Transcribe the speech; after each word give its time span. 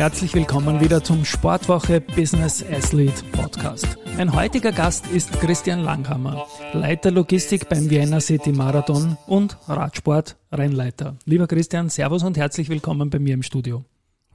Herzlich 0.00 0.32
willkommen 0.32 0.80
wieder 0.80 1.04
zum 1.04 1.26
Sportwoche 1.26 2.00
Business 2.00 2.64
Athlete 2.64 3.22
Podcast. 3.32 3.98
Mein 4.16 4.34
heutiger 4.34 4.72
Gast 4.72 5.06
ist 5.08 5.30
Christian 5.32 5.80
Langhammer, 5.80 6.46
Leiter 6.72 7.10
Logistik 7.10 7.68
beim 7.68 7.90
Vienna 7.90 8.18
City 8.18 8.50
Marathon 8.50 9.18
und 9.26 9.58
Radsport 9.68 10.38
Rennleiter. 10.52 11.18
Lieber 11.26 11.46
Christian, 11.46 11.90
Servus 11.90 12.22
und 12.22 12.38
herzlich 12.38 12.70
willkommen 12.70 13.10
bei 13.10 13.18
mir 13.18 13.34
im 13.34 13.42
Studio. 13.42 13.84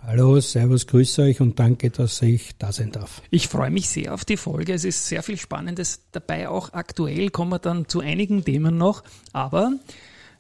Hallo, 0.06 0.40
Servus, 0.40 0.86
grüße 0.86 1.24
euch 1.24 1.42
und 1.42 1.60
danke, 1.60 1.90
dass 1.90 2.22
ich 2.22 2.56
da 2.60 2.72
sein 2.72 2.92
darf. 2.92 3.24
Ich 3.32 3.48
freue 3.48 3.72
mich 3.72 3.90
sehr 3.90 4.14
auf 4.14 4.24
die 4.24 4.38
Folge. 4.38 4.72
Es 4.72 4.86
ist 4.86 5.08
sehr 5.08 5.24
viel 5.24 5.38
Spannendes 5.38 6.02
dabei. 6.12 6.48
Auch 6.48 6.74
aktuell 6.74 7.32
kommen 7.32 7.50
wir 7.50 7.58
dann 7.58 7.88
zu 7.88 8.02
einigen 8.02 8.46
Themen 8.46 8.78
noch. 8.78 9.02
Aber 9.34 9.72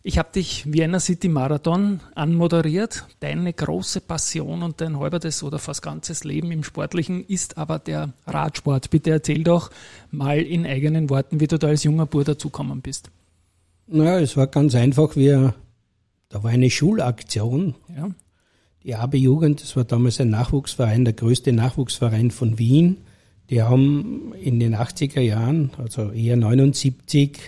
ich 0.07 0.19
habe 0.19 0.29
dich 0.31 0.71
Vienna 0.71 0.99
City 0.99 1.27
Marathon 1.29 1.99
anmoderiert. 2.13 3.07
Deine 3.21 3.53
große 3.53 4.01
Passion 4.01 4.61
und 4.61 4.79
dein 4.79 4.99
halbertes 4.99 5.41
oder 5.41 5.57
fast 5.57 5.81
ganzes 5.81 6.23
Leben 6.23 6.51
im 6.51 6.63
Sportlichen 6.63 7.25
ist 7.25 7.57
aber 7.57 7.79
der 7.79 8.13
Radsport. 8.27 8.91
Bitte 8.91 9.09
erzähl 9.09 9.43
doch 9.43 9.71
mal 10.11 10.37
in 10.37 10.63
eigenen 10.63 11.09
Worten, 11.09 11.39
wie 11.39 11.47
du 11.47 11.57
da 11.57 11.69
als 11.69 11.85
junger 11.85 12.05
Bub 12.05 12.23
dazukommen 12.23 12.81
bist. 12.81 13.09
Naja, 13.87 14.19
es 14.19 14.37
war 14.37 14.45
ganz 14.45 14.75
einfach. 14.75 15.15
Wir, 15.15 15.55
da 16.29 16.43
war 16.43 16.51
eine 16.51 16.69
Schulaktion. 16.69 17.73
Ja. 17.97 18.11
Die 18.83 18.93
AB 18.93 19.15
Jugend, 19.15 19.63
das 19.63 19.75
war 19.75 19.85
damals 19.85 20.21
ein 20.21 20.29
Nachwuchsverein, 20.29 21.03
der 21.03 21.15
größte 21.15 21.51
Nachwuchsverein 21.51 22.29
von 22.29 22.59
Wien. 22.59 22.97
Die 23.49 23.63
haben 23.63 24.35
in 24.35 24.59
den 24.59 24.75
80er 24.75 25.21
Jahren, 25.21 25.71
also 25.79 26.11
eher 26.11 26.37
79, 26.37 27.39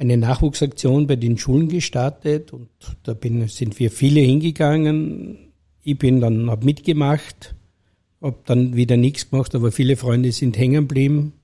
eine 0.00 0.16
Nachwuchsaktion 0.16 1.06
bei 1.06 1.16
den 1.16 1.36
Schulen 1.36 1.68
gestartet 1.68 2.54
und 2.54 2.70
da 3.02 3.12
bin, 3.12 3.46
sind 3.48 3.78
wir 3.78 3.90
viele 3.90 4.20
hingegangen. 4.20 5.52
Ich 5.82 5.98
bin 5.98 6.20
dann, 6.20 6.50
hab 6.50 6.64
mitgemacht, 6.64 7.54
hab 8.22 8.46
dann 8.46 8.74
wieder 8.74 8.96
nichts 8.96 9.28
gemacht, 9.28 9.54
aber 9.54 9.70
viele 9.72 9.96
Freunde 9.96 10.32
sind 10.32 10.56
hängen 10.56 10.88
geblieben 10.88 11.34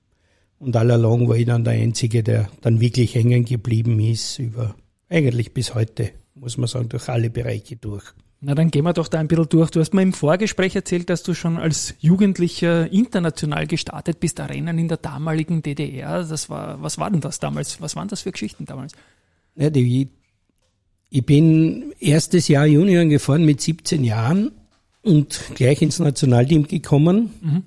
und 0.57 0.75
allalong 0.75 1.29
war 1.29 1.37
ich 1.37 1.45
dann 1.45 1.63
der 1.65 1.73
Einzige, 1.73 2.23
der 2.23 2.49
dann 2.61 2.81
wirklich 2.81 3.13
hängen 3.13 3.45
geblieben 3.45 3.99
ist 3.99 4.39
über, 4.39 4.75
eigentlich 5.07 5.53
bis 5.53 5.75
heute, 5.75 6.09
muss 6.33 6.57
man 6.57 6.67
sagen, 6.67 6.89
durch 6.89 7.09
alle 7.09 7.29
Bereiche 7.29 7.75
durch. 7.75 8.05
Na, 8.39 8.53
dann 8.53 8.69
gehen 8.69 8.83
wir 8.83 8.93
doch 8.93 9.07
da 9.07 9.19
ein 9.19 9.27
bisschen 9.27 9.49
durch. 9.49 9.71
Du 9.71 9.79
hast 9.79 9.95
mir 9.95 10.03
im 10.03 10.13
Vorgespräch 10.13 10.75
erzählt, 10.75 11.09
dass 11.09 11.23
du 11.23 11.33
schon 11.33 11.57
als 11.57 11.95
Jugendlicher 11.99 12.91
international 12.91 13.65
gestartet 13.65 14.19
bist, 14.19 14.39
Rennen 14.39 14.77
in 14.77 14.87
der 14.87 14.97
damaligen 14.97 15.63
DDR. 15.63 16.23
Das 16.23 16.47
war, 16.49 16.81
was 16.81 16.99
war 16.99 17.09
denn 17.09 17.21
das 17.21 17.39
damals? 17.39 17.81
Was 17.81 17.95
waren 17.95 18.07
das 18.07 18.21
für 18.21 18.31
Geschichten 18.31 18.65
damals? 18.65 18.93
Ja, 19.55 19.71
die, 19.71 20.09
ich 21.09 21.25
bin 21.25 21.93
erstes 21.99 22.47
Jahr 22.47 22.67
Junior 22.67 23.05
gefahren 23.05 23.43
mit 23.43 23.59
17 23.59 24.03
Jahren 24.03 24.51
und 25.01 25.41
gleich 25.55 25.81
ins 25.81 25.97
Nationalteam 25.97 26.67
gekommen. 26.67 27.33
Mhm. 27.41 27.63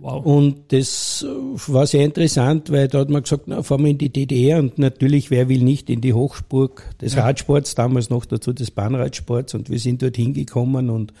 Wow. 0.00 0.24
Und 0.24 0.72
das 0.72 1.26
war 1.66 1.86
sehr 1.86 2.04
interessant, 2.04 2.70
weil 2.70 2.88
da 2.88 3.00
hat 3.00 3.10
man 3.10 3.22
gesagt, 3.22 3.44
na, 3.46 3.62
fahren 3.62 3.84
wir 3.84 3.90
in 3.90 3.98
die 3.98 4.12
DDR 4.12 4.58
und 4.58 4.78
natürlich, 4.78 5.30
wer 5.30 5.48
will 5.48 5.62
nicht 5.62 5.90
in 5.90 6.00
die 6.00 6.12
Hochburg 6.12 6.84
des 7.00 7.14
ja. 7.14 7.24
Radsports, 7.24 7.74
damals 7.74 8.08
noch 8.10 8.24
dazu 8.24 8.52
des 8.52 8.70
Bahnradsports 8.70 9.54
und 9.54 9.70
wir 9.70 9.78
sind 9.78 10.02
dort 10.02 10.16
hingekommen 10.16 10.90
und 10.90 11.12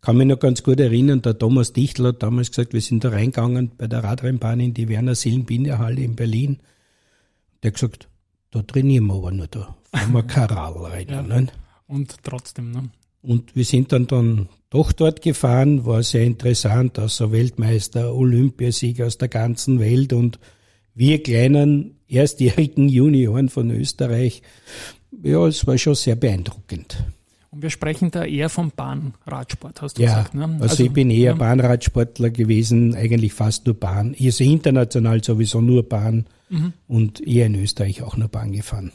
kann 0.00 0.16
mich 0.16 0.26
noch 0.26 0.38
ganz 0.38 0.62
gut 0.62 0.78
erinnern, 0.78 1.22
der 1.22 1.38
Thomas 1.38 1.72
Dichtler 1.72 2.10
hat 2.10 2.22
damals 2.22 2.50
gesagt, 2.50 2.72
wir 2.72 2.80
sind 2.80 3.04
da 3.04 3.10
reingegangen 3.10 3.72
bei 3.76 3.86
der 3.86 4.04
Radrennbahn 4.04 4.60
in 4.60 4.74
die 4.74 4.88
Werner 4.88 5.14
Sillen 5.14 5.44
Bindehalle 5.44 6.02
in 6.02 6.14
Berlin. 6.14 6.58
Der 7.62 7.70
hat 7.70 7.74
gesagt, 7.74 8.08
da 8.50 8.62
trainieren 8.62 9.06
wir 9.06 9.14
aber 9.14 9.32
nur, 9.32 9.48
da 9.48 9.74
fahren 9.92 10.12
wir 10.12 10.22
Karal 10.26 10.72
rein. 10.84 11.06
ja. 11.08 11.22
ne? 11.22 11.48
Und 11.86 12.22
trotzdem, 12.22 12.70
ne? 12.70 12.90
Und 13.22 13.56
wir 13.56 13.64
sind 13.64 13.92
dann, 13.92 14.06
dann 14.06 14.48
doch 14.70 14.92
dort 14.92 15.22
gefahren, 15.22 15.86
war 15.86 16.02
sehr 16.02 16.24
interessant, 16.24 16.98
außer 16.98 17.32
Weltmeister, 17.32 18.14
Olympiasieger 18.14 19.06
aus 19.06 19.18
der 19.18 19.28
ganzen 19.28 19.80
Welt 19.80 20.12
und 20.12 20.38
wir 20.94 21.22
kleinen 21.22 21.96
erstjährigen 22.08 22.88
Junioren 22.88 23.48
von 23.48 23.70
Österreich, 23.70 24.42
ja, 25.22 25.46
es 25.46 25.66
war 25.66 25.78
schon 25.78 25.94
sehr 25.94 26.16
beeindruckend. 26.16 27.04
Und 27.50 27.62
wir 27.62 27.70
sprechen 27.70 28.10
da 28.10 28.24
eher 28.24 28.50
vom 28.50 28.70
Bahnradsport, 28.70 29.80
hast 29.80 29.98
du 29.98 30.02
ja, 30.02 30.08
gesagt. 30.08 30.34
Ne? 30.34 30.44
Also, 30.44 30.62
also, 30.64 30.84
ich 30.84 30.92
bin 30.92 31.10
eher 31.10 31.32
ja. 31.32 31.34
Bahnradsportler 31.34 32.30
gewesen, 32.30 32.94
eigentlich 32.94 33.32
fast 33.32 33.64
nur 33.64 33.74
Bahn. 33.74 34.14
Also 34.20 34.44
international 34.44 35.24
sowieso 35.24 35.60
nur 35.62 35.88
Bahn 35.88 36.26
mhm. 36.50 36.74
und 36.86 37.26
eher 37.26 37.46
in 37.46 37.54
Österreich 37.54 38.02
auch 38.02 38.16
nur 38.16 38.28
Bahn 38.28 38.52
gefahren. 38.52 38.92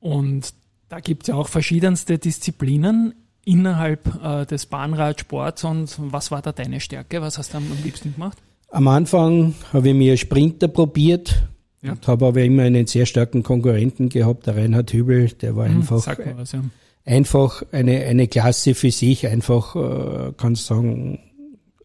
Und 0.00 0.52
da 0.88 0.98
gibt 0.98 1.22
es 1.22 1.28
ja 1.28 1.36
auch 1.36 1.48
verschiedenste 1.48 2.18
Disziplinen 2.18 3.14
innerhalb 3.44 4.22
äh, 4.22 4.46
des 4.46 4.66
Bahnradsports 4.66 5.64
und 5.64 5.96
was 5.98 6.30
war 6.30 6.42
da 6.42 6.52
deine 6.52 6.80
Stärke? 6.80 7.20
Was 7.20 7.38
hast 7.38 7.54
du 7.54 7.58
am 7.58 7.66
liebsten 7.82 8.14
gemacht? 8.14 8.38
Am 8.70 8.88
Anfang 8.88 9.54
habe 9.72 9.90
ich 9.90 9.94
mir 9.94 10.16
Sprinter 10.16 10.68
probiert 10.68 11.42
ja. 11.82 11.92
und 11.92 12.06
habe 12.06 12.26
aber 12.26 12.42
immer 12.42 12.62
einen 12.62 12.86
sehr 12.86 13.06
starken 13.06 13.42
Konkurrenten 13.42 14.08
gehabt, 14.08 14.46
der 14.46 14.56
Reinhard 14.56 14.92
Hübel, 14.92 15.28
der 15.28 15.56
war 15.56 15.68
hm, 15.68 15.76
einfach, 15.78 16.06
was, 16.36 16.52
ja. 16.52 16.62
einfach 17.04 17.62
eine, 17.72 18.04
eine 18.04 18.28
Klasse 18.28 18.74
für 18.74 18.90
sich, 18.90 19.26
einfach, 19.26 19.76
äh, 19.76 20.32
kannst 20.36 20.66
sagen, 20.66 21.18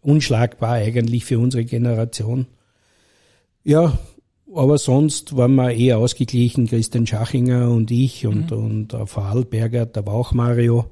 unschlagbar 0.01 0.73
eigentlich 0.73 1.25
für 1.25 1.39
unsere 1.39 1.65
Generation. 1.65 2.45
Ja, 3.63 3.97
aber 4.55 4.77
sonst 4.77 5.35
waren 5.35 5.55
wir 5.55 5.71
eher 5.71 5.97
ausgeglichen, 5.97 6.67
Christian 6.67 7.05
Schachinger 7.05 7.69
und 7.69 7.91
ich 7.91 8.25
und, 8.25 8.51
mhm. 8.51 8.57
und 8.57 8.93
äh, 8.93 9.05
Vorarlberger, 9.05 9.85
da 9.87 10.05
war 10.05 10.13
auch 10.13 10.33
Mario. 10.33 10.85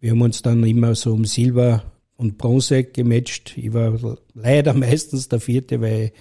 Wir 0.00 0.12
haben 0.12 0.22
uns 0.22 0.40
dann 0.40 0.64
immer 0.64 0.94
so 0.94 1.12
um 1.12 1.26
Silber 1.26 1.82
und 2.16 2.38
Bronze 2.38 2.84
gematcht. 2.84 3.56
Ich 3.56 3.72
war 3.74 4.16
leider 4.34 4.72
meistens 4.74 5.28
der 5.28 5.40
Vierte, 5.40 5.80
weil 5.80 6.12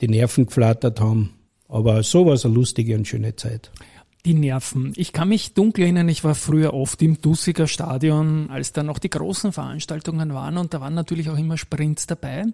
die 0.00 0.08
Nerven 0.08 0.46
geflattert 0.46 1.00
haben. 1.00 1.34
Aber 1.68 2.02
so 2.02 2.24
war 2.24 2.34
es 2.34 2.46
eine 2.46 2.54
lustige 2.54 2.96
und 2.96 3.06
schöne 3.06 3.36
Zeit. 3.36 3.70
Die 4.24 4.34
Nerven. 4.34 4.94
Ich 4.96 5.12
kann 5.12 5.28
mich 5.28 5.54
dunkel 5.54 5.84
erinnern, 5.84 6.08
ich 6.08 6.24
war 6.24 6.34
früher 6.34 6.74
oft 6.74 7.00
im 7.02 7.20
Dussiger 7.20 7.66
Stadion, 7.66 8.50
als 8.50 8.72
da 8.72 8.82
noch 8.82 8.98
die 8.98 9.10
großen 9.10 9.52
Veranstaltungen 9.52 10.32
waren 10.32 10.56
und 10.56 10.74
da 10.74 10.80
waren 10.80 10.94
natürlich 10.94 11.30
auch 11.30 11.38
immer 11.38 11.56
Sprints 11.56 12.06
dabei. 12.06 12.46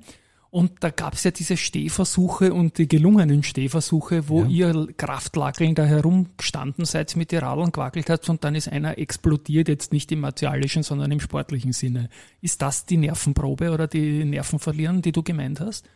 Und 0.54 0.70
da 0.84 0.91
gab 0.91 1.15
es 1.15 1.25
ja 1.25 1.32
diese 1.32 1.56
Stehversuche 1.56 2.54
und 2.54 2.78
die 2.78 2.87
gelungenen 2.87 3.42
Stehversuche, 3.42 4.28
wo 4.28 4.42
ja. 4.42 4.70
ihr 4.70 4.87
Kraftlackeln 4.97 5.75
da 5.75 5.84
herumgestanden 5.84 6.84
seid, 6.84 7.16
mit 7.16 7.32
den 7.32 7.41
Radeln 7.41 7.72
gewackelt 7.72 8.09
habt 8.09 8.28
und 8.28 8.44
dann 8.44 8.54
ist 8.54 8.69
einer 8.69 8.97
explodiert, 8.97 9.66
jetzt 9.66 9.92
nicht 9.92 10.12
im 10.12 10.20
martialischen, 10.20 10.84
sondern 10.84 11.10
im 11.10 11.19
sportlichen 11.19 11.72
Sinne. 11.72 12.09
Ist 12.41 12.62
das 12.62 12.87
die 12.87 12.98
Nervenprobe 12.98 13.72
oder 13.72 13.88
die 13.88 14.25
Nerven 14.25 14.60
verlieren, 14.60 15.03
die 15.03 15.10
du 15.10 15.25
gemeint 15.25 15.59
hast? 15.59 15.87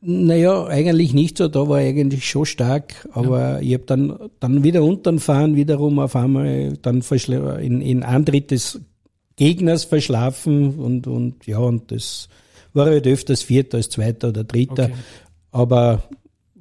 Naja, 0.00 0.64
eigentlich 0.64 1.12
nicht 1.12 1.36
so, 1.36 1.48
da 1.48 1.68
war 1.68 1.76
eigentlich 1.76 2.26
schon 2.26 2.46
stark, 2.46 3.06
aber 3.12 3.56
ja. 3.56 3.60
ich 3.60 3.74
habe 3.74 3.84
dann, 3.84 4.30
dann 4.40 4.64
wieder 4.64 4.82
untern 4.82 5.18
fahren, 5.18 5.56
wiederum 5.56 5.98
auf 5.98 6.16
einmal 6.16 6.72
dann 6.80 7.02
in, 7.02 7.82
in 7.82 8.02
Antritt 8.02 8.50
des 8.50 8.80
Gegners 9.36 9.84
verschlafen 9.84 10.76
und, 10.76 11.06
und 11.06 11.46
ja, 11.46 11.58
und 11.58 11.92
das 11.92 12.30
war 12.72 12.86
halt 12.86 13.06
öfters 13.06 13.42
Vierter 13.42 13.78
als 13.78 13.90
Zweiter 13.90 14.28
oder 14.28 14.44
Dritter. 14.44 14.84
Okay. 14.84 14.94
Aber 15.52 16.04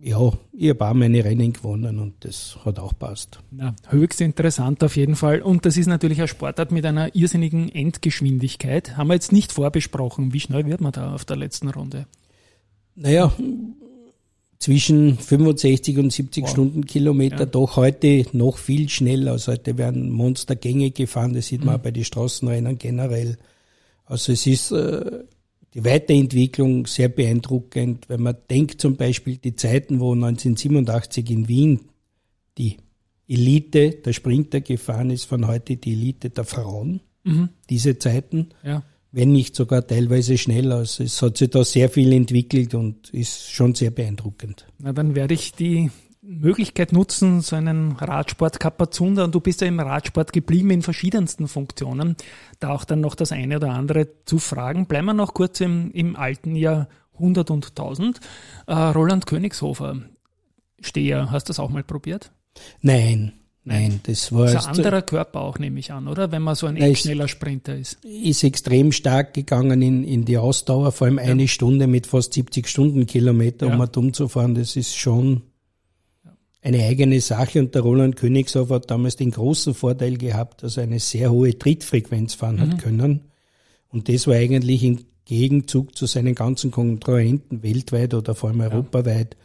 ja, 0.01 0.31
ich 0.53 0.69
habe 0.69 0.87
auch 0.87 0.93
meine 0.93 1.23
Rennen 1.23 1.53
gewonnen 1.53 1.99
und 1.99 2.13
das 2.21 2.57
hat 2.63 2.79
auch 2.79 2.97
passt. 2.97 3.39
Ja, 3.57 3.75
höchst 3.89 4.21
interessant 4.21 4.83
auf 4.83 4.95
jeden 4.95 5.15
Fall. 5.15 5.41
Und 5.41 5.65
das 5.65 5.77
ist 5.77 5.87
natürlich 5.87 6.21
ein 6.21 6.27
Sportart 6.27 6.71
mit 6.71 6.85
einer 6.85 7.13
irrsinnigen 7.15 7.69
Endgeschwindigkeit. 7.69 8.95
Haben 8.95 9.07
wir 9.07 9.15
jetzt 9.15 9.31
nicht 9.31 9.51
vorbesprochen. 9.51 10.33
Wie 10.33 10.39
schnell 10.39 10.65
wird 10.65 10.81
man 10.81 10.93
da 10.93 11.13
auf 11.13 11.25
der 11.25 11.35
letzten 11.35 11.69
Runde? 11.69 12.05
Naja, 12.95 13.33
zwischen 14.59 15.17
65 15.17 15.97
und 15.97 16.11
70 16.11 16.43
wow. 16.43 16.51
Stundenkilometer, 16.51 17.39
ja. 17.39 17.45
doch 17.45 17.77
heute 17.77 18.25
noch 18.33 18.57
viel 18.57 18.89
schneller. 18.89 19.33
Also 19.33 19.53
heute 19.53 19.77
werden 19.77 20.09
Monstergänge 20.11 20.91
gefahren, 20.91 21.33
das 21.33 21.47
sieht 21.47 21.63
man 21.63 21.75
mhm. 21.75 21.79
auch 21.79 21.83
bei 21.83 21.91
den 21.91 22.03
Straßenrennen 22.03 22.77
generell. 22.77 23.37
Also 24.05 24.33
es 24.33 24.45
ist 24.47 24.71
äh, 24.71 25.23
die 25.73 25.85
Weiterentwicklung 25.85 26.87
sehr 26.87 27.09
beeindruckend, 27.09 28.09
wenn 28.09 28.21
man 28.21 28.35
denkt 28.49 28.81
zum 28.81 28.95
Beispiel 28.95 29.37
die 29.37 29.55
Zeiten, 29.55 29.99
wo 29.99 30.13
1987 30.13 31.29
in 31.29 31.47
Wien 31.47 31.81
die 32.57 32.77
Elite 33.27 33.91
der 33.91 34.13
Sprinter 34.13 34.61
gefahren 34.61 35.11
ist, 35.11 35.25
von 35.25 35.47
heute 35.47 35.77
die 35.77 35.93
Elite 35.93 36.31
der 36.31 36.45
Frauen. 36.45 37.01
Mhm. 37.23 37.49
Diese 37.69 37.99
Zeiten. 37.99 38.49
Ja. 38.63 38.83
wenn 39.11 39.31
nicht 39.31 39.55
sogar 39.55 39.85
teilweise 39.85 40.37
schneller. 40.37 40.77
Also 40.77 41.03
es 41.03 41.21
hat 41.21 41.37
sich 41.37 41.49
da 41.49 41.63
sehr 41.63 41.89
viel 41.89 42.13
entwickelt 42.13 42.75
und 42.75 43.09
ist 43.09 43.51
schon 43.51 43.73
sehr 43.75 43.91
beeindruckend. 43.91 44.67
Na, 44.77 44.93
dann 44.93 45.15
werde 45.15 45.33
ich 45.33 45.53
die 45.53 45.89
Möglichkeit 46.29 46.93
nutzen, 46.93 47.41
so 47.41 47.55
einen 47.55 47.93
Radsport 47.93 48.59
Kapazunder 48.59 49.23
und 49.23 49.33
du 49.33 49.39
bist 49.39 49.61
ja 49.61 49.67
im 49.67 49.79
Radsport 49.79 50.31
geblieben 50.31 50.69
in 50.69 50.83
verschiedensten 50.83 51.47
Funktionen, 51.47 52.15
da 52.59 52.69
auch 52.69 52.85
dann 52.85 53.01
noch 53.01 53.15
das 53.15 53.31
eine 53.31 53.55
oder 53.55 53.71
andere 53.71 54.07
zu 54.25 54.37
fragen. 54.37 54.85
Bleiben 54.85 55.07
wir 55.07 55.13
noch 55.13 55.33
kurz 55.33 55.59
im, 55.59 55.91
im 55.91 56.15
alten 56.15 56.55
Jahr 56.55 56.87
100 57.15 57.49
und 57.49 57.69
1000. 57.69 58.19
Äh, 58.67 58.73
Roland 58.73 59.25
Königshofer, 59.25 59.97
Steher, 60.79 61.31
hast 61.31 61.49
du 61.49 61.49
das 61.49 61.59
auch 61.59 61.69
mal 61.69 61.83
probiert? 61.83 62.31
Nein, 62.81 63.33
Nein, 63.65 63.99
das 64.03 64.31
war. 64.31 64.45
Das 64.45 64.63
ist 64.63 64.67
ein 64.67 64.77
anderer 64.77 65.01
Körper 65.03 65.41
auch, 65.41 65.59
nehme 65.59 65.79
ich 65.79 65.91
an, 65.91 66.07
oder? 66.07 66.31
Wenn 66.31 66.41
man 66.41 66.55
so 66.55 66.65
ein 66.65 66.75
nein, 66.75 66.95
schneller 66.95 67.27
Sprinter 67.27 67.75
ist. 67.75 68.03
Ist 68.03 68.43
extrem 68.43 68.91
stark 68.91 69.33
gegangen 69.35 69.81
in, 69.81 70.03
in 70.03 70.25
die 70.25 70.37
Ausdauer, 70.37 70.91
vor 70.91 71.05
allem 71.05 71.17
ja. 71.17 71.25
eine 71.25 71.47
Stunde 71.47 71.85
mit 71.85 72.07
fast 72.07 72.33
70 72.33 72.67
Stundenkilometer, 72.67 73.67
ja. 73.67 73.71
um 73.71 73.77
mal 73.77 73.87
dumm 73.87 74.13
zu 74.13 74.27
fahren. 74.27 74.55
Das 74.55 74.75
ist 74.75 74.97
schon 74.97 75.43
eine 76.61 76.83
eigene 76.83 77.21
Sache. 77.21 77.59
Und 77.59 77.75
der 77.75 77.81
Roland 77.81 78.15
Königshoff 78.15 78.69
hat 78.69 78.91
damals 78.91 79.15
den 79.15 79.31
großen 79.31 79.73
Vorteil 79.73 80.17
gehabt, 80.17 80.63
dass 80.63 80.77
er 80.77 80.83
eine 80.83 80.99
sehr 80.99 81.31
hohe 81.31 81.57
Trittfrequenz 81.57 82.33
fahren 82.33 82.57
mhm. 82.57 82.61
hat 82.61 82.77
können. 82.79 83.31
Und 83.89 84.09
das 84.09 84.27
war 84.27 84.35
eigentlich 84.35 84.83
im 84.83 84.99
Gegenzug 85.25 85.95
zu 85.95 86.05
seinen 86.05 86.35
ganzen 86.35 86.71
Kontrahenten 86.71 87.63
weltweit 87.63 88.13
oder 88.13 88.35
vor 88.35 88.49
allem 88.49 88.61
europaweit 88.61 89.37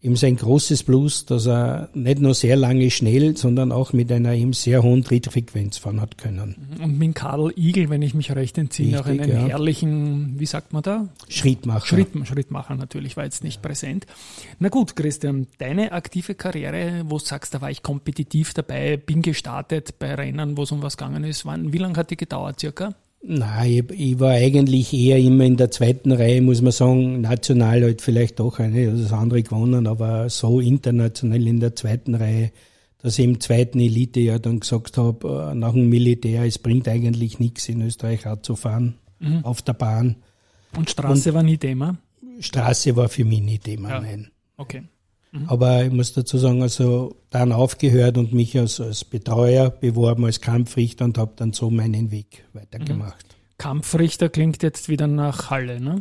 eben 0.00 0.16
sein 0.16 0.36
großes 0.36 0.84
Plus, 0.84 1.26
dass 1.26 1.46
er 1.46 1.88
nicht 1.92 2.20
nur 2.20 2.34
sehr 2.34 2.56
lange 2.56 2.90
schnell, 2.90 3.36
sondern 3.36 3.72
auch 3.72 3.92
mit 3.92 4.12
einer 4.12 4.32
eben 4.32 4.52
sehr 4.52 4.82
hohen 4.82 5.02
Trittfrequenz 5.02 5.78
fahren 5.78 6.00
hat 6.00 6.18
können. 6.18 6.54
Mhm. 6.76 6.84
Und 6.84 6.98
mit 6.98 7.14
Karl 7.16 7.52
Igel, 7.56 7.90
wenn 7.90 8.02
ich 8.02 8.14
mich 8.14 8.34
recht 8.34 8.58
entziehe, 8.58 9.00
auch 9.00 9.06
einen 9.06 9.28
ja. 9.28 9.46
herrlichen, 9.48 10.38
wie 10.38 10.46
sagt 10.46 10.72
man 10.72 10.82
da? 10.82 11.08
Schrittmacher. 11.28 11.86
Schritt, 11.86 12.08
Schrittmacher 12.24 12.76
natürlich, 12.76 13.16
war 13.16 13.24
jetzt 13.24 13.42
nicht 13.42 13.60
präsent. 13.60 14.06
Na 14.60 14.68
gut, 14.68 14.94
Christian, 14.94 15.48
deine 15.58 15.92
aktive 15.92 16.34
Karriere, 16.34 17.02
wo 17.06 17.18
du 17.18 17.24
sagst, 17.24 17.54
da 17.54 17.60
war 17.60 17.70
ich 17.70 17.82
kompetitiv 17.82 18.54
dabei, 18.54 18.96
bin 18.96 19.22
gestartet 19.22 19.98
bei 19.98 20.14
Rennen, 20.14 20.56
wo 20.56 20.62
es 20.62 20.70
um 20.70 20.82
was 20.82 20.96
gegangen 20.96 21.24
ist. 21.24 21.44
Wann, 21.44 21.72
wie 21.72 21.78
lange 21.78 21.96
hat 21.96 22.10
die 22.10 22.16
gedauert 22.16 22.60
circa? 22.60 22.94
Nein, 23.20 23.70
ich, 23.70 24.00
ich, 24.00 24.20
war 24.20 24.30
eigentlich 24.30 24.92
eher 24.94 25.18
immer 25.18 25.44
in 25.44 25.56
der 25.56 25.70
zweiten 25.70 26.12
Reihe, 26.12 26.40
muss 26.40 26.62
man 26.62 26.72
sagen, 26.72 27.20
national 27.20 27.82
halt 27.82 28.00
vielleicht 28.00 28.38
doch 28.38 28.58
eine, 28.60 28.92
das 28.92 29.12
andere 29.12 29.42
gewonnen, 29.42 29.86
aber 29.88 30.30
so 30.30 30.60
international 30.60 31.46
in 31.46 31.58
der 31.58 31.74
zweiten 31.74 32.14
Reihe, 32.14 32.52
dass 32.98 33.18
ich 33.18 33.24
im 33.24 33.40
zweiten 33.40 33.80
Elite 33.80 34.20
ja 34.20 34.38
dann 34.38 34.60
gesagt 34.60 34.98
habe, 34.98 35.50
äh, 35.50 35.54
nach 35.54 35.72
dem 35.72 35.88
Militär, 35.88 36.44
es 36.44 36.58
bringt 36.58 36.86
eigentlich 36.86 37.40
nichts 37.40 37.68
in 37.68 37.82
Österreich 37.82 38.26
auch 38.26 38.40
zu 38.40 38.54
fahren, 38.54 38.94
mhm. 39.18 39.44
auf 39.44 39.62
der 39.62 39.74
Bahn. 39.74 40.16
Und 40.76 40.90
Straße 40.90 41.30
Und 41.30 41.34
war 41.34 41.42
nie 41.42 41.58
Thema? 41.58 41.96
Straße 42.38 42.94
war 42.94 43.08
für 43.08 43.24
mich 43.24 43.40
nie 43.40 43.58
Thema, 43.58 43.90
ja. 43.90 44.00
nein. 44.00 44.30
Okay. 44.56 44.82
Mhm. 45.32 45.44
Aber 45.48 45.84
ich 45.84 45.92
muss 45.92 46.12
dazu 46.12 46.38
sagen, 46.38 46.62
also 46.62 47.16
dann 47.30 47.52
aufgehört 47.52 48.16
und 48.18 48.32
mich 48.32 48.58
als, 48.58 48.80
als 48.80 49.04
Betreuer 49.04 49.70
beworben, 49.70 50.24
als 50.24 50.40
Kampfrichter 50.40 51.04
und 51.04 51.18
habe 51.18 51.32
dann 51.36 51.52
so 51.52 51.70
meinen 51.70 52.10
Weg 52.10 52.44
weitergemacht. 52.52 53.26
Mhm. 53.28 53.38
Kampfrichter 53.58 54.28
klingt 54.28 54.62
jetzt 54.62 54.88
wieder 54.88 55.06
nach 55.06 55.50
Halle, 55.50 55.80
ne? 55.80 56.00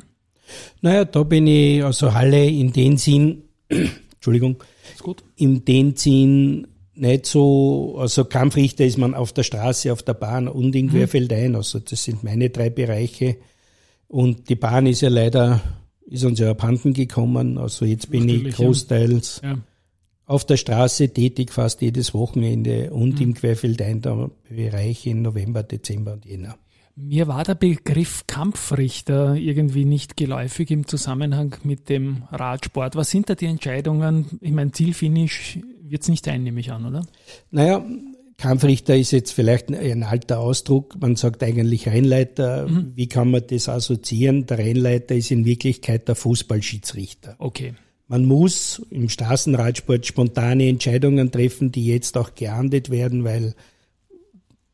Naja, 0.82 1.06
da 1.06 1.24
bin 1.24 1.48
ich, 1.48 1.84
also 1.84 2.14
Halle 2.14 2.46
in 2.46 2.72
den 2.72 2.98
Sinn, 2.98 3.44
Entschuldigung, 4.14 4.64
ist 4.94 5.04
gut. 5.04 5.24
in 5.36 5.66
den 5.66 5.96
Sinn 5.96 6.68
nicht 6.96 7.26
so, 7.26 7.96
also 8.00 8.26
Kampfrichter 8.26 8.86
ist 8.86 8.98
man 8.98 9.14
auf 9.14 9.34
der 9.34 9.44
Straße, 9.44 9.92
auf 9.92 10.04
der 10.04 10.14
Bahn 10.14 10.48
und 10.48 10.76
in 10.76 10.88
mhm. 10.88 10.92
Querfeldein, 10.92 11.56
also 11.56 11.80
das 11.80 12.04
sind 12.04 12.24
meine 12.24 12.50
drei 12.50 12.70
Bereiche. 12.70 13.38
Und 14.08 14.50
die 14.50 14.56
Bahn 14.56 14.88
ist 14.88 15.02
ja 15.02 15.10
leider 15.10 15.62
ist 16.08 16.24
uns 16.24 16.40
ja 16.40 16.52
abhanden 16.52 16.94
gekommen. 16.94 17.58
Also 17.58 17.86
jetzt 17.86 18.10
bin 18.10 18.26
Natürlich, 18.26 18.48
ich 18.48 18.56
großteils 18.56 19.42
ja. 19.44 19.58
auf 20.26 20.46
der 20.46 20.58
Straße 20.58 21.10
tätig, 21.10 21.52
fast 21.52 21.82
jedes 21.82 22.14
Wochenende 22.14 22.92
und 22.92 23.16
mhm. 23.16 23.22
im 23.22 23.34
Querfeldein 23.34 24.02
der 24.02 24.32
Bereich 24.50 25.06
in 25.06 25.22
November, 25.22 25.64
Dezember 25.64 26.14
und 26.14 26.26
Jänner. 26.26 26.58
Mir 27.00 27.28
war 27.28 27.44
der 27.44 27.54
Begriff 27.54 28.24
Kampfrichter 28.26 29.36
irgendwie 29.36 29.86
nicht 29.86 30.18
geläufig 30.18 30.72
im 30.72 30.88
Zusammenhang 30.88 31.56
mit 31.64 31.90
dem 31.90 32.24
Radsport. 32.32 32.96
Was 32.96 33.12
sind 33.12 33.30
da 33.30 33.36
die 33.36 33.46
Entscheidungen? 33.46 34.40
Ich 34.42 34.52
meine, 34.52 34.72
Zielfinish 34.72 35.60
wird 35.84 36.02
es 36.02 36.10
nicht 36.10 36.26
sein, 36.26 36.42
nehme 36.42 36.60
ich 36.60 36.72
an, 36.72 36.86
oder? 36.86 37.06
Naja, 37.52 37.86
Kampfrichter 38.38 38.96
ist 38.96 39.12
jetzt 39.12 39.32
vielleicht 39.32 39.72
ein 39.72 40.04
alter 40.04 40.40
Ausdruck. 40.40 40.96
Man 41.00 41.16
sagt 41.16 41.42
eigentlich 41.42 41.88
Rennleiter. 41.88 42.68
Mhm. 42.68 42.92
Wie 42.96 43.08
kann 43.08 43.32
man 43.32 43.42
das 43.48 43.68
assoziieren? 43.68 44.46
Der 44.46 44.60
Rennleiter 44.60 45.16
ist 45.16 45.32
in 45.32 45.44
Wirklichkeit 45.46 46.08
der 46.08 46.16
Fußballschiedsrichter. 46.16 47.36
Okay. 47.40 47.74
Man 48.08 48.26
muss 48.26 48.82
im 48.92 49.10
Straßenradsport 49.10 50.06
spontane 50.06 50.70
Entscheidungen 50.70 51.32
treffen, 51.32 51.72
die 51.72 51.88
jetzt 51.88 52.16
auch 52.16 52.36
geahndet 52.36 52.92
werden, 52.92 53.24
weil 53.24 53.56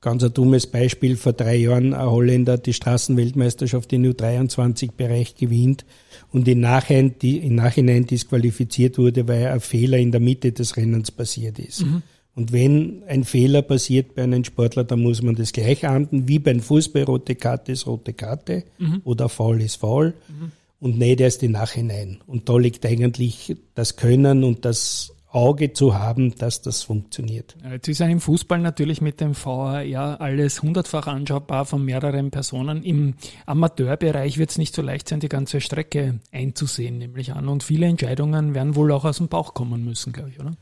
ganz 0.01 0.24
ein 0.24 0.33
dummes 0.33 0.68
Beispiel, 0.68 1.15
vor 1.15 1.31
drei 1.31 1.56
Jahren 1.56 1.94
ein 1.94 2.06
Holländer 2.06 2.57
die 2.57 2.74
Straßenweltmeisterschaft 2.74 3.92
in 3.94 4.06
U23-Bereich 4.06 5.36
gewinnt 5.36 5.86
und 6.31 6.48
im 6.50 6.60
Nachhinein, 6.60 7.15
im 7.21 7.56
Nachhinein 7.56 8.06
disqualifiziert 8.06 8.98
wurde, 8.98 9.27
weil 9.27 9.48
ein 9.48 9.62
Fehler 9.62 9.98
in 9.98 10.12
der 10.12 10.19
Mitte 10.19 10.51
des 10.51 10.75
Rennens 10.75 11.10
passiert 11.10 11.57
ist. 11.57 11.86
Mhm. 11.86 12.04
Und 12.36 12.52
wenn 12.52 13.04
ein 13.08 13.26
Fehler 13.26 13.62
passiert 13.62 14.16
bei 14.16 14.24
einem 14.24 14.44
Sportler, 14.44 14.84
dann 14.84 15.02
muss 15.02 15.22
man 15.22 15.36
das 15.36 15.54
gleich 15.54 15.88
ahnden, 15.88 16.28
wie 16.28 16.40
beim 16.40 16.62
Fußball, 16.62 17.04
rote 17.04 17.36
Karte 17.36 17.72
ist 17.72 17.86
rote 17.86 18.14
Karte 18.14 18.64
mhm. 18.80 19.02
oder 19.04 19.30
faul 19.30 19.62
ist 19.62 19.76
faul 19.76 20.16
mhm. 20.28 20.52
und 20.80 20.98
nicht 20.98 21.22
erst 21.22 21.44
im 21.44 21.52
Nachhinein. 21.52 22.22
Und 22.26 22.50
da 22.50 22.58
liegt 22.58 22.86
eigentlich 22.86 23.56
das 23.76 23.98
Können 23.98 24.44
und 24.44 24.66
das 24.66 25.14
Auge 25.30 25.74
zu 25.74 25.98
haben, 25.98 26.36
dass 26.36 26.62
das 26.62 26.84
funktioniert. 26.84 27.56
Jetzt 27.70 27.88
ist 27.88 28.00
ja 28.00 28.08
im 28.08 28.20
Fußball 28.20 28.60
natürlich 28.60 29.02
mit 29.02 29.20
dem 29.20 29.36
VAR 29.36 29.84
alles 30.22 30.62
hundertfach 30.62 31.08
anschaubar 31.08 31.66
von 31.66 31.84
mehreren 31.84 32.30
Personen. 32.30 32.84
Im 32.84 33.16
Amateurbereich 33.48 34.38
wird 34.38 34.52
es 34.52 34.58
nicht 34.60 34.76
so 34.76 34.82
leicht 34.84 35.10
sein, 35.10 35.20
die 35.20 35.30
ganze 35.30 35.60
Strecke 35.60 36.20
einzusehen, 36.32 37.00
nämlich 37.00 37.34
an. 37.34 37.48
Und 37.48 37.64
viele 37.64 37.88
Entscheidungen 37.88 38.54
werden 38.54 38.76
wohl 38.76 38.92
auch 38.92 39.06
aus 39.06 39.18
dem 39.18 39.28
Bauch 39.28 39.56
kommen 39.56 39.84
müssen, 39.84 40.14
glaube 40.14 40.30
ich, 40.30 40.40
oder? 40.40 40.56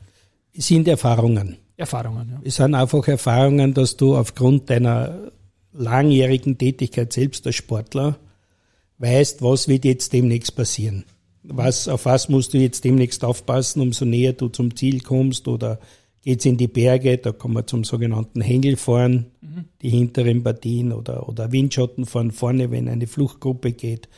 sind 0.54 0.88
Erfahrungen. 0.88 1.56
Erfahrungen, 1.76 2.28
ja. 2.30 2.40
Es 2.44 2.56
sind 2.56 2.74
einfach 2.74 3.06
Erfahrungen, 3.08 3.74
dass 3.74 3.96
du 3.96 4.16
aufgrund 4.16 4.70
deiner 4.70 5.32
langjährigen 5.72 6.58
Tätigkeit 6.58 7.12
selbst 7.12 7.46
als 7.46 7.56
Sportler 7.56 8.18
weißt, 8.98 9.42
was 9.42 9.68
wird 9.68 9.84
jetzt 9.84 10.12
demnächst 10.12 10.54
passieren. 10.54 11.04
Was, 11.42 11.88
auf 11.88 12.04
was 12.04 12.28
musst 12.28 12.54
du 12.54 12.58
jetzt 12.58 12.84
demnächst 12.84 13.24
aufpassen, 13.24 13.80
umso 13.80 14.04
näher 14.04 14.32
du 14.32 14.48
zum 14.48 14.76
Ziel 14.76 15.00
kommst 15.00 15.48
oder 15.48 15.80
geht's 16.22 16.44
in 16.44 16.56
die 16.56 16.68
Berge, 16.68 17.18
da 17.18 17.32
kommen 17.32 17.54
wir 17.54 17.66
zum 17.66 17.82
sogenannten 17.82 18.40
Hängelfahren, 18.40 19.26
mhm. 19.40 19.64
die 19.80 19.90
hinteren 19.90 20.44
Partien 20.44 20.92
oder, 20.92 21.28
oder 21.28 21.50
Windschatten 21.50 22.06
fahren 22.06 22.30
vorne, 22.30 22.70
wenn 22.70 22.88
eine 22.88 23.08
Fluchtgruppe 23.08 23.72
geht. 23.72 24.08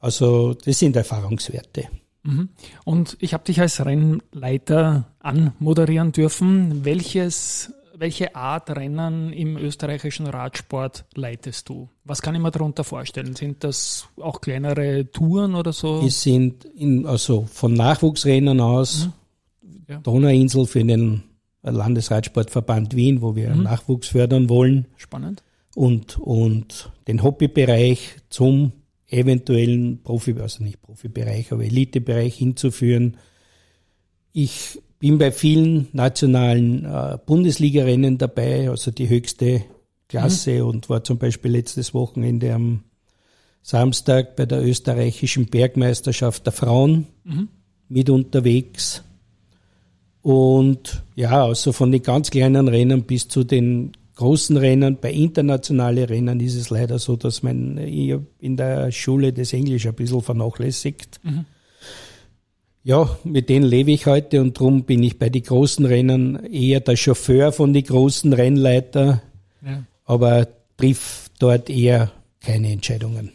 Also 0.00 0.54
das 0.54 0.78
sind 0.78 0.96
Erfahrungswerte. 0.96 1.88
Mhm. 2.24 2.50
Und 2.84 3.16
ich 3.20 3.34
habe 3.34 3.44
dich 3.44 3.60
als 3.60 3.84
Rennleiter 3.84 5.06
anmoderieren 5.18 6.12
dürfen. 6.12 6.84
Welches, 6.84 7.72
welche 7.96 8.36
Art 8.36 8.70
Rennen 8.70 9.32
im 9.32 9.56
österreichischen 9.56 10.26
Radsport 10.26 11.04
leitest 11.14 11.68
du? 11.68 11.88
Was 12.04 12.22
kann 12.22 12.34
ich 12.34 12.40
mir 12.40 12.50
darunter 12.50 12.84
vorstellen? 12.84 13.34
Sind 13.34 13.64
das 13.64 14.06
auch 14.20 14.40
kleinere 14.40 15.10
Touren 15.10 15.54
oder 15.54 15.72
so? 15.72 16.02
Es 16.06 16.22
sind 16.22 16.64
in, 16.64 17.06
also 17.06 17.46
von 17.50 17.74
Nachwuchsrennen 17.74 18.60
aus 18.60 19.08
mhm. 19.60 19.84
ja. 19.88 19.98
Donauinsel 19.98 20.66
für 20.66 20.84
den 20.84 21.24
Landesradsportverband 21.62 22.94
Wien, 22.96 23.22
wo 23.22 23.36
wir 23.36 23.50
mhm. 23.50 23.64
Nachwuchs 23.64 24.08
fördern 24.08 24.48
wollen. 24.48 24.86
Spannend. 24.96 25.42
Und, 25.74 26.18
und 26.18 26.90
den 27.08 27.22
Hobbybereich 27.22 28.16
zum 28.28 28.72
eventuellen 29.12 30.02
Profi, 30.02 30.34
also 30.40 30.62
nicht 30.62 30.80
Profibereich, 30.80 31.52
aber 31.52 31.64
Elitebereich 31.64 32.34
hinzuführen. 32.36 33.16
Ich 34.32 34.78
bin 34.98 35.18
bei 35.18 35.32
vielen 35.32 35.88
nationalen 35.92 36.84
äh, 36.84 37.18
Bundesligarennen 37.24 38.18
dabei, 38.18 38.70
also 38.70 38.90
die 38.90 39.08
höchste 39.08 39.64
Klasse 40.08 40.62
mhm. 40.62 40.68
und 40.68 40.88
war 40.90 41.04
zum 41.04 41.18
Beispiel 41.18 41.50
letztes 41.50 41.94
Wochenende 41.94 42.54
am 42.54 42.84
Samstag 43.62 44.36
bei 44.36 44.46
der 44.46 44.64
österreichischen 44.64 45.46
Bergmeisterschaft 45.46 46.46
der 46.46 46.52
Frauen 46.52 47.06
mhm. 47.24 47.48
mit 47.88 48.10
unterwegs. 48.10 49.02
Und 50.20 51.02
ja, 51.16 51.44
also 51.44 51.72
von 51.72 51.90
den 51.90 52.02
ganz 52.02 52.30
kleinen 52.30 52.68
Rennen 52.68 53.02
bis 53.02 53.28
zu 53.28 53.44
den 53.44 53.92
großen 54.16 54.56
Rennen, 54.56 54.98
bei 55.00 55.12
internationalen 55.12 56.04
Rennen 56.04 56.40
ist 56.40 56.54
es 56.54 56.70
leider 56.70 56.98
so, 56.98 57.16
dass 57.16 57.42
man 57.42 57.78
in 57.78 58.56
der 58.56 58.92
Schule 58.92 59.32
das 59.32 59.52
Englisch 59.52 59.86
ein 59.86 59.94
bisschen 59.94 60.22
vernachlässigt. 60.22 61.20
Mhm. 61.22 61.44
Ja, 62.84 63.16
mit 63.22 63.48
denen 63.48 63.64
lebe 63.64 63.92
ich 63.92 64.06
heute 64.06 64.40
und 64.40 64.56
darum 64.58 64.84
bin 64.84 65.04
ich 65.04 65.18
bei 65.18 65.28
den 65.28 65.44
großen 65.44 65.84
Rennen 65.86 66.44
eher 66.46 66.80
der 66.80 66.96
Chauffeur 66.96 67.52
von 67.52 67.72
den 67.72 67.84
großen 67.84 68.32
Rennleiter, 68.32 69.22
ja. 69.64 69.84
aber 70.04 70.48
triff 70.76 71.30
dort 71.38 71.70
eher 71.70 72.10
keine 72.40 72.72
Entscheidungen. 72.72 73.30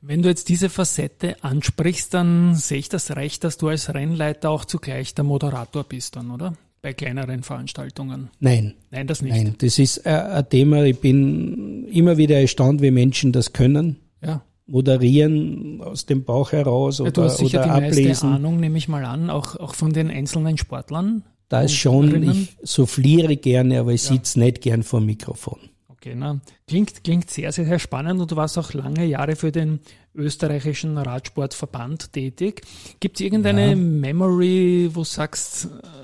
Wenn 0.00 0.22
du 0.22 0.28
jetzt 0.28 0.48
diese 0.48 0.68
Facette 0.68 1.42
ansprichst, 1.42 2.12
dann 2.12 2.56
sehe 2.56 2.78
ich 2.78 2.88
das 2.88 3.14
recht, 3.14 3.44
dass 3.44 3.58
du 3.58 3.68
als 3.68 3.94
Rennleiter 3.94 4.50
auch 4.50 4.64
zugleich 4.64 5.14
der 5.14 5.24
Moderator 5.24 5.84
bist 5.84 6.16
dann, 6.16 6.30
oder? 6.30 6.54
Bei 6.84 6.92
kleineren 6.92 7.42
Veranstaltungen. 7.42 8.28
Nein. 8.40 8.74
Nein, 8.90 9.06
das 9.06 9.22
nicht. 9.22 9.34
Nein, 9.34 9.54
das 9.56 9.78
ist 9.78 10.06
ein 10.06 10.46
Thema, 10.50 10.84
ich 10.84 11.00
bin 11.00 11.88
immer 11.88 12.18
wieder 12.18 12.38
erstaunt, 12.38 12.82
wie 12.82 12.90
Menschen 12.90 13.32
das 13.32 13.54
können. 13.54 13.96
Ja. 14.22 14.42
Moderieren 14.66 15.80
aus 15.80 16.04
dem 16.04 16.24
Bauch 16.24 16.52
heraus 16.52 16.98
ja, 16.98 17.04
oder, 17.04 17.12
du 17.12 17.22
hast 17.22 17.38
sicher 17.38 17.60
oder 17.60 17.80
die 17.80 17.86
ablesen. 17.86 18.04
Meiste 18.08 18.26
Ahnung, 18.26 18.60
nehme 18.60 18.76
ich 18.76 18.88
mal 18.88 19.06
an, 19.06 19.30
auch, 19.30 19.56
auch 19.56 19.74
von 19.74 19.94
den 19.94 20.10
einzelnen 20.10 20.58
Sportlern. 20.58 21.22
Da 21.48 21.62
ist 21.62 21.72
schon, 21.72 22.22
ich 22.22 22.54
souffliere 22.62 23.38
gerne, 23.38 23.80
aber 23.80 23.94
ich 23.94 24.04
ja. 24.04 24.12
sitze 24.12 24.38
nicht 24.38 24.60
gern 24.60 24.82
vor 24.82 25.00
dem 25.00 25.06
Mikrofon. 25.06 25.60
Okay, 25.88 26.14
na, 26.14 26.38
klingt, 26.66 27.02
klingt 27.02 27.30
sehr, 27.30 27.50
sehr, 27.50 27.64
sehr 27.64 27.78
spannend 27.78 28.20
und 28.20 28.30
du 28.30 28.36
warst 28.36 28.58
auch 28.58 28.74
lange 28.74 29.06
Jahre 29.06 29.36
für 29.36 29.50
den 29.50 29.80
österreichischen 30.14 30.98
Radsportverband 30.98 32.12
tätig. 32.12 32.60
Gibt 33.00 33.16
es 33.16 33.24
irgendeine 33.24 33.70
ja. 33.70 33.74
Memory, 33.74 34.90
wo 34.92 35.00
du 35.00 35.04
sagst, 35.04 35.64
äh, 35.64 36.03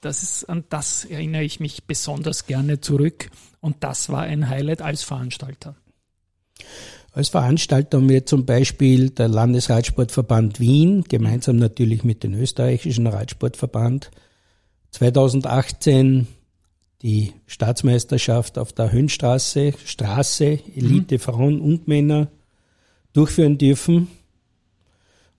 das 0.00 0.22
ist, 0.22 0.44
an 0.44 0.64
das 0.68 1.04
erinnere 1.04 1.44
ich 1.44 1.60
mich 1.60 1.84
besonders 1.84 2.46
gerne 2.46 2.80
zurück 2.80 3.30
und 3.60 3.76
das 3.80 4.08
war 4.08 4.22
ein 4.22 4.48
Highlight 4.48 4.82
als 4.82 5.02
Veranstalter? 5.02 5.76
Als 7.12 7.28
Veranstalter 7.28 7.98
haben 7.98 8.08
wir 8.08 8.24
zum 8.24 8.46
Beispiel 8.46 9.10
der 9.10 9.28
Landesradsportverband 9.28 10.60
Wien, 10.60 11.04
gemeinsam 11.08 11.56
natürlich 11.56 12.04
mit 12.04 12.22
dem 12.22 12.34
österreichischen 12.34 13.06
Radsportverband, 13.06 14.10
2018 14.92 16.28
die 17.02 17.32
Staatsmeisterschaft 17.46 18.58
auf 18.58 18.72
der 18.72 18.92
Höhenstraße, 18.92 19.72
Straße, 19.84 20.60
Elite 20.76 21.16
mhm. 21.16 21.20
Frauen 21.20 21.60
und 21.60 21.88
Männer 21.88 22.28
durchführen 23.12 23.58
dürfen. 23.58 24.08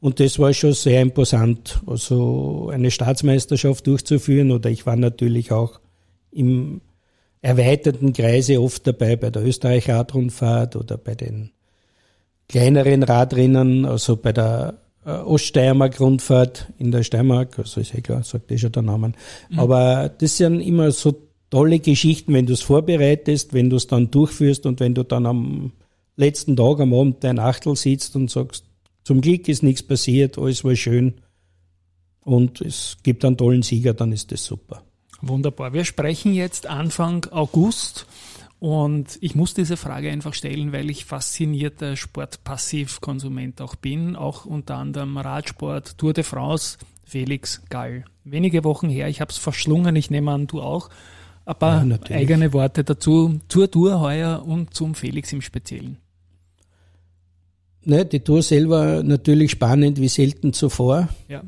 Und 0.02 0.20
das 0.20 0.40
war 0.40 0.52
schon 0.52 0.74
sehr 0.74 1.02
imposant, 1.02 1.80
also 1.86 2.70
eine 2.74 2.90
Staatsmeisterschaft 2.90 3.86
durchzuführen. 3.86 4.52
Oder 4.52 4.72
ich 4.72 4.88
war 4.88 4.96
natürlich 4.96 5.52
auch 5.52 5.80
im 6.32 6.82
erweiterten 7.42 8.12
Kreise 8.12 8.62
oft 8.62 8.86
dabei 8.88 9.16
bei 9.16 9.30
der 9.30 9.46
Österreich-Radrundfahrt 9.46 10.76
oder 10.76 10.98
bei 10.98 11.14
den 11.14 11.52
kleineren 12.50 13.04
Radrennen, 13.04 13.86
also 13.86 14.18
bei 14.18 14.34
der 14.34 14.80
äh, 15.06 15.12
Oststeiermark-Rundfahrt 15.12 16.68
in 16.80 16.92
der 16.92 17.04
Steiermark, 17.04 17.60
also 17.60 17.80
ist 17.80 17.94
eh 17.94 18.02
klar, 18.02 18.24
sagt 18.24 18.52
eh 18.52 18.58
schon 18.58 18.72
der 18.72 18.82
Name. 18.82 19.14
Mhm. 19.50 19.60
Aber 19.60 20.10
das 20.10 20.38
sind 20.38 20.62
immer 20.62 20.92
so 20.92 21.16
tolle 21.52 21.80
Geschichten, 21.80 22.34
wenn 22.34 22.48
du 22.48 22.54
es 22.54 22.62
vorbereitest, 22.62 23.54
wenn 23.54 23.70
du 23.70 23.76
es 23.76 23.86
dann 23.86 24.10
durchführst 24.10 24.66
und 24.66 24.80
wenn 24.80 24.96
du 24.96 25.04
dann 25.04 25.28
am 25.28 25.74
letzten 26.16 26.56
Tag 26.56 26.80
am 26.80 26.94
Abend 26.94 27.24
dein 27.24 27.38
Achtel 27.38 27.76
sitzt 27.76 28.16
und 28.16 28.32
sagst, 28.32 28.66
zum 29.04 29.22
Glück 29.22 29.48
ist 29.48 29.64
nichts 29.64 29.84
passiert, 29.84 30.38
alles 30.38 30.64
war 30.64 30.76
schön 30.76 31.16
und 32.24 32.62
es 32.62 32.98
gibt 33.04 33.26
einen 33.26 33.38
tollen 33.38 33.64
Sieger, 33.64 33.94
dann 33.94 34.12
ist 34.12 34.32
das 34.32 34.46
super. 34.46 34.84
Wunderbar. 35.22 35.74
Wir 35.74 35.86
sprechen 35.86 36.34
jetzt 36.34 36.68
Anfang 36.68 37.26
August 37.32 38.08
und 38.60 39.18
ich 39.22 39.36
muss 39.36 39.54
diese 39.54 39.78
Frage 39.78 40.12
einfach 40.12 40.34
stellen, 40.34 40.72
weil 40.72 40.90
ich 40.90 41.06
faszinierter 41.06 41.96
Sportpassivkonsument 41.96 43.62
auch 43.62 43.76
bin, 43.76 44.16
auch 44.16 44.46
unter 44.46 44.76
anderem 44.78 45.18
Radsport, 45.18 45.98
Tour 45.98 46.14
de 46.14 46.24
France, 46.24 46.78
Felix 47.04 47.62
Gall. 47.70 48.06
Wenige 48.24 48.64
Wochen 48.64 48.90
her, 48.90 49.10
ich 49.10 49.22
habe 49.22 49.32
es 49.32 49.38
verschlungen, 49.38 49.96
ich 49.96 50.10
nehme 50.10 50.32
an, 50.32 50.48
du 50.48 50.62
auch 50.62 50.90
paar 51.56 51.86
ja, 51.86 51.98
eigene 52.10 52.54
Worte 52.54 52.84
dazu 52.84 53.40
zur 53.48 53.70
Tour 53.70 54.00
heuer 54.00 54.44
und 54.46 54.74
zum 54.74 54.96
Felix 54.96 55.34
im 55.34 55.42
Speziellen. 55.42 55.98
Ne, 57.84 58.06
die 58.06 58.20
Tour 58.20 58.44
selber 58.44 59.02
natürlich 59.04 59.52
spannend 59.52 60.00
wie 60.00 60.08
selten 60.08 60.54
zuvor. 60.54 61.10
Ja. 61.28 61.44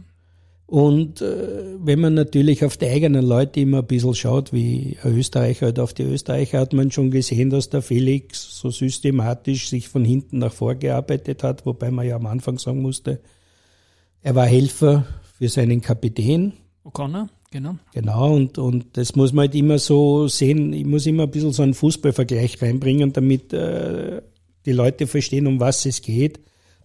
Und 0.65 1.21
äh, 1.21 1.75
wenn 1.77 1.99
man 1.99 2.15
natürlich 2.15 2.65
auf 2.65 2.77
die 2.77 2.87
eigenen 2.87 3.23
Leute 3.23 3.59
immer 3.59 3.79
ein 3.79 3.85
bisschen 3.85 4.15
schaut, 4.15 4.51
wie 4.51 4.97
Österreicher 5.03 5.67
halt 5.67 5.79
auf 5.79 5.93
die 5.93 6.01
Österreicher, 6.01 6.59
hat 6.59 6.73
man 6.73 6.89
schon 6.89 7.11
gesehen, 7.11 7.51
dass 7.51 7.69
der 7.69 7.83
Felix 7.83 8.57
so 8.57 8.71
systematisch 8.71 9.69
sich 9.69 9.87
von 9.87 10.03
hinten 10.03 10.39
nach 10.39 10.51
vor 10.51 10.73
gearbeitet 10.73 11.43
hat, 11.43 11.67
wobei 11.67 11.91
man 11.91 12.07
ja 12.07 12.15
am 12.15 12.25
Anfang 12.25 12.57
sagen 12.57 12.81
musste, 12.81 13.21
er 14.23 14.33
war 14.33 14.47
Helfer 14.47 15.05
für 15.37 15.49
seinen 15.49 15.81
Kapitän. 15.81 16.53
O'Connor? 16.83 17.27
Genau. 17.51 17.75
Genau, 17.93 18.33
und, 18.33 18.57
und 18.57 18.97
das 18.97 19.15
muss 19.15 19.31
man 19.31 19.43
halt 19.43 19.55
immer 19.55 19.77
so 19.77 20.27
sehen. 20.27 20.73
Ich 20.73 20.85
muss 20.85 21.05
immer 21.05 21.23
ein 21.23 21.31
bisschen 21.31 21.51
so 21.51 21.61
einen 21.61 21.75
Fußballvergleich 21.75 22.59
reinbringen, 22.63 23.13
damit 23.13 23.53
äh, 23.53 24.23
die 24.65 24.71
Leute 24.71 25.07
verstehen, 25.07 25.47
um 25.47 25.59
was 25.59 25.85
es 25.85 26.01
geht. 26.01 26.39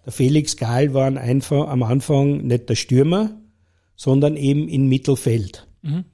Der 0.04 0.12
Felix 0.12 0.56
Gahl 0.56 0.94
war 0.94 1.06
einfach 1.16 1.68
am 1.68 1.82
Anfang 1.82 2.46
nicht 2.46 2.68
der 2.68 2.74
Stürmer, 2.74 3.38
sondern 3.96 4.36
eben 4.36 4.68
im 4.68 4.88
Mittelfeld. 4.88 5.66
Mhm. 5.82 6.04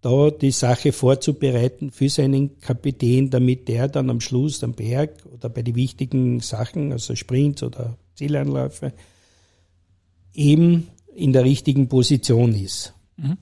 Da 0.00 0.30
die 0.30 0.52
Sache 0.52 0.92
vorzubereiten 0.92 1.90
für 1.90 2.08
seinen 2.08 2.60
Kapitän, 2.60 3.30
damit 3.30 3.66
der 3.68 3.88
dann 3.88 4.08
am 4.10 4.20
Schluss 4.20 4.62
am 4.62 4.74
Berg 4.74 5.24
oder 5.32 5.48
bei 5.48 5.62
den 5.62 5.74
wichtigen 5.74 6.40
Sachen, 6.40 6.92
also 6.92 7.16
Sprints 7.16 7.62
oder 7.62 7.96
Zielanläufe, 8.14 8.92
eben 10.32 10.88
in 11.14 11.32
der 11.32 11.44
richtigen 11.44 11.88
Position 11.88 12.54
ist. 12.54 12.94
Mhm. 13.16 13.38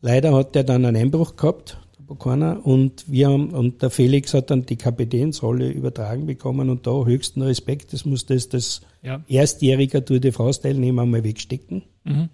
Leider 0.00 0.34
hat 0.34 0.54
er 0.56 0.64
dann 0.64 0.84
einen 0.84 0.96
Einbruch 0.96 1.36
gehabt, 1.36 1.78
Bokana, 2.12 2.52
und 2.52 3.10
wir 3.10 3.28
haben, 3.28 3.50
und 3.50 3.80
der 3.80 3.88
Felix 3.88 4.34
hat 4.34 4.50
dann 4.50 4.66
die 4.66 4.76
Kapitänsrolle 4.76 5.70
übertragen 5.70 6.26
bekommen 6.26 6.68
und 6.68 6.86
da 6.86 7.06
höchsten 7.06 7.40
Respekt, 7.40 7.94
das 7.94 8.04
muss 8.04 8.26
das, 8.26 8.50
das 8.50 8.82
ja. 9.02 9.22
erstjährige 9.28 10.04
Tour 10.04 10.20
de 10.20 10.30
France 10.30 10.60
Teilnehmer 10.60 11.06
mal 11.06 11.24
wegstecken. 11.24 11.84
Mhm. 12.04 12.28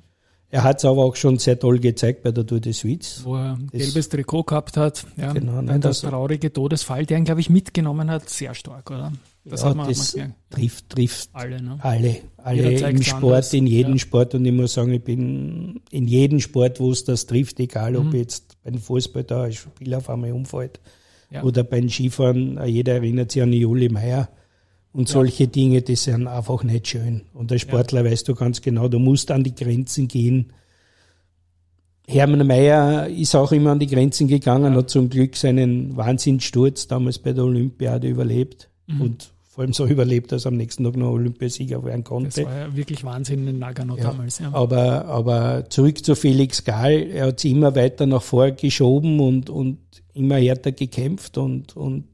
Er 0.50 0.64
hat 0.64 0.78
es 0.78 0.84
aber 0.86 1.04
auch 1.04 1.14
schon 1.14 1.38
sehr 1.38 1.58
toll 1.58 1.78
gezeigt 1.78 2.22
bei 2.22 2.32
der 2.32 2.46
Tour 2.46 2.60
de 2.60 2.72
Suisse. 2.72 3.22
Wo 3.24 3.36
er 3.36 3.52
ein 3.52 3.68
gelbes 3.70 4.08
Trikot 4.08 4.44
gehabt 4.44 4.78
hat. 4.78 5.04
Ja, 5.16 5.32
genau, 5.32 5.60
nein, 5.60 5.80
das 5.80 6.00
traurige 6.00 6.52
Todesfall, 6.52 7.04
der 7.04 7.18
ihn, 7.18 7.24
glaube 7.24 7.40
ich, 7.40 7.50
mitgenommen 7.50 8.10
hat, 8.10 8.30
sehr 8.30 8.54
stark, 8.54 8.90
oder? 8.90 9.12
Das, 9.44 9.62
ja, 9.62 9.74
das 9.74 10.16
trifft, 10.50 10.90
trifft 10.90 11.30
alle, 11.32 11.62
ne? 11.62 11.78
alle, 11.80 12.16
alle 12.36 12.90
im 12.90 13.02
Sport, 13.02 13.24
anders. 13.24 13.52
in 13.54 13.66
jedem 13.66 13.94
ja. 13.94 13.98
Sport. 13.98 14.34
Und 14.34 14.44
ich 14.44 14.52
muss 14.52 14.74
sagen, 14.74 14.92
ich 14.92 15.02
bin 15.02 15.80
in 15.90 16.06
jedem 16.06 16.40
Sport, 16.40 16.80
wo 16.80 16.92
es 16.92 17.04
das 17.04 17.26
trifft, 17.26 17.58
egal 17.60 17.96
ob 17.96 18.06
mhm. 18.06 18.16
jetzt 18.16 18.62
beim 18.62 18.78
Fußball 18.78 19.24
da 19.24 19.44
ein 19.44 19.52
Spieler 19.52 19.98
auf 19.98 20.10
einmal 20.10 20.32
umfällt 20.32 20.80
ja. 21.30 21.42
oder 21.42 21.64
beim 21.64 21.88
Skifahren, 21.88 22.60
jeder 22.66 22.94
erinnert 22.94 23.32
sich 23.32 23.42
an 23.42 23.52
Juli 23.52 23.88
Meier. 23.88 24.28
Und 24.98 25.08
solche 25.08 25.46
Dinge, 25.46 25.80
die 25.80 25.94
sind 25.94 26.26
einfach 26.26 26.64
nicht 26.64 26.88
schön. 26.88 27.20
Und 27.32 27.52
als 27.52 27.60
Sportler 27.60 28.04
weißt 28.04 28.26
du 28.26 28.34
ganz 28.34 28.60
genau, 28.60 28.88
du 28.88 28.98
musst 28.98 29.30
an 29.30 29.44
die 29.44 29.54
Grenzen 29.54 30.08
gehen. 30.08 30.52
Hermann 32.08 32.44
Mayer 32.44 33.06
ist 33.06 33.36
auch 33.36 33.52
immer 33.52 33.70
an 33.70 33.78
die 33.78 33.86
Grenzen 33.86 34.26
gegangen, 34.26 34.74
hat 34.74 34.90
zum 34.90 35.08
Glück 35.08 35.36
seinen 35.36 35.96
Wahnsinnssturz 35.96 36.88
damals 36.88 37.20
bei 37.20 37.32
der 37.32 37.44
Olympiade 37.44 38.08
überlebt. 38.08 38.70
Mhm. 38.88 39.00
Und 39.00 39.30
vor 39.46 39.62
allem 39.62 39.72
so 39.72 39.86
überlebt, 39.86 40.32
dass 40.32 40.46
er 40.46 40.48
am 40.48 40.56
nächsten 40.56 40.82
Tag 40.82 40.96
noch 40.96 41.12
Olympiasieger 41.12 41.84
werden 41.84 42.02
konnte. 42.02 42.30
Das 42.30 42.44
war 42.44 42.58
ja 42.58 42.74
wirklich 42.74 43.04
Wahnsinn 43.04 43.46
in 43.46 43.60
Nagano 43.60 43.96
ja, 43.96 44.02
damals. 44.02 44.40
Ja. 44.40 44.52
Aber, 44.52 45.04
aber 45.04 45.70
zurück 45.70 46.04
zu 46.04 46.16
Felix 46.16 46.64
Gahl, 46.64 47.06
er 47.12 47.28
hat 47.28 47.38
sich 47.38 47.52
immer 47.52 47.76
weiter 47.76 48.04
nach 48.06 48.22
vor 48.22 48.50
geschoben 48.50 49.20
und, 49.20 49.48
und 49.48 49.78
immer 50.12 50.38
härter 50.38 50.72
gekämpft 50.72 51.38
und, 51.38 51.76
und 51.76 52.08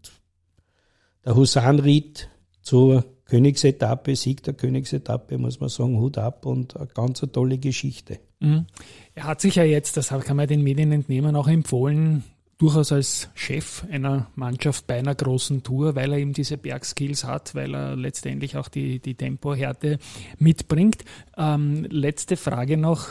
der 1.25 1.35
Husanried 1.35 2.29
zur 2.65 3.05
Königsetappe, 3.27 4.17
Sieg 4.17 4.43
der 4.43 4.55
Königsetappe, 4.55 5.39
muss 5.39 5.61
man 5.61 5.69
sagen, 5.69 5.99
Hut 5.99 6.19
ab 6.19 6.45
und 6.45 6.77
eine 6.77 6.89
ganz 6.89 7.23
eine 7.23 7.31
tolle 7.31 7.59
Geschichte. 7.59 8.19
Mhm. 8.41 8.67
Er 9.15 9.25
hat 9.25 9.41
sich 9.41 9.55
ja 9.55 9.65
jetzt, 9.65 9.97
das 9.97 10.09
kann 10.09 10.37
man 10.37 10.49
den 10.49 10.63
Medien 10.63 10.91
entnehmen, 10.91 11.37
auch 11.37 11.49
empfohlen, 11.49 12.25
durchaus 12.59 12.93
als 12.93 13.29
Chef 13.35 13.85
einer 13.91 14.29
Mannschaft 14.35 14.87
bei 14.87 14.99
einer 14.99 15.15
großen 15.15 15.63
Tour, 15.63 15.95
weil 15.95 16.13
er 16.13 16.19
eben 16.19 16.33
diese 16.33 16.57
Bergskills 16.57 17.25
hat, 17.25 17.55
weil 17.55 17.75
er 17.75 17.97
letztendlich 17.97 18.57
auch 18.57 18.69
die, 18.69 19.01
die 19.01 19.15
Tempohärte 19.15 19.99
mitbringt. 20.39 21.05
Ähm, 21.37 21.85
letzte 21.91 22.37
Frage 22.37 22.77
noch. 22.77 23.09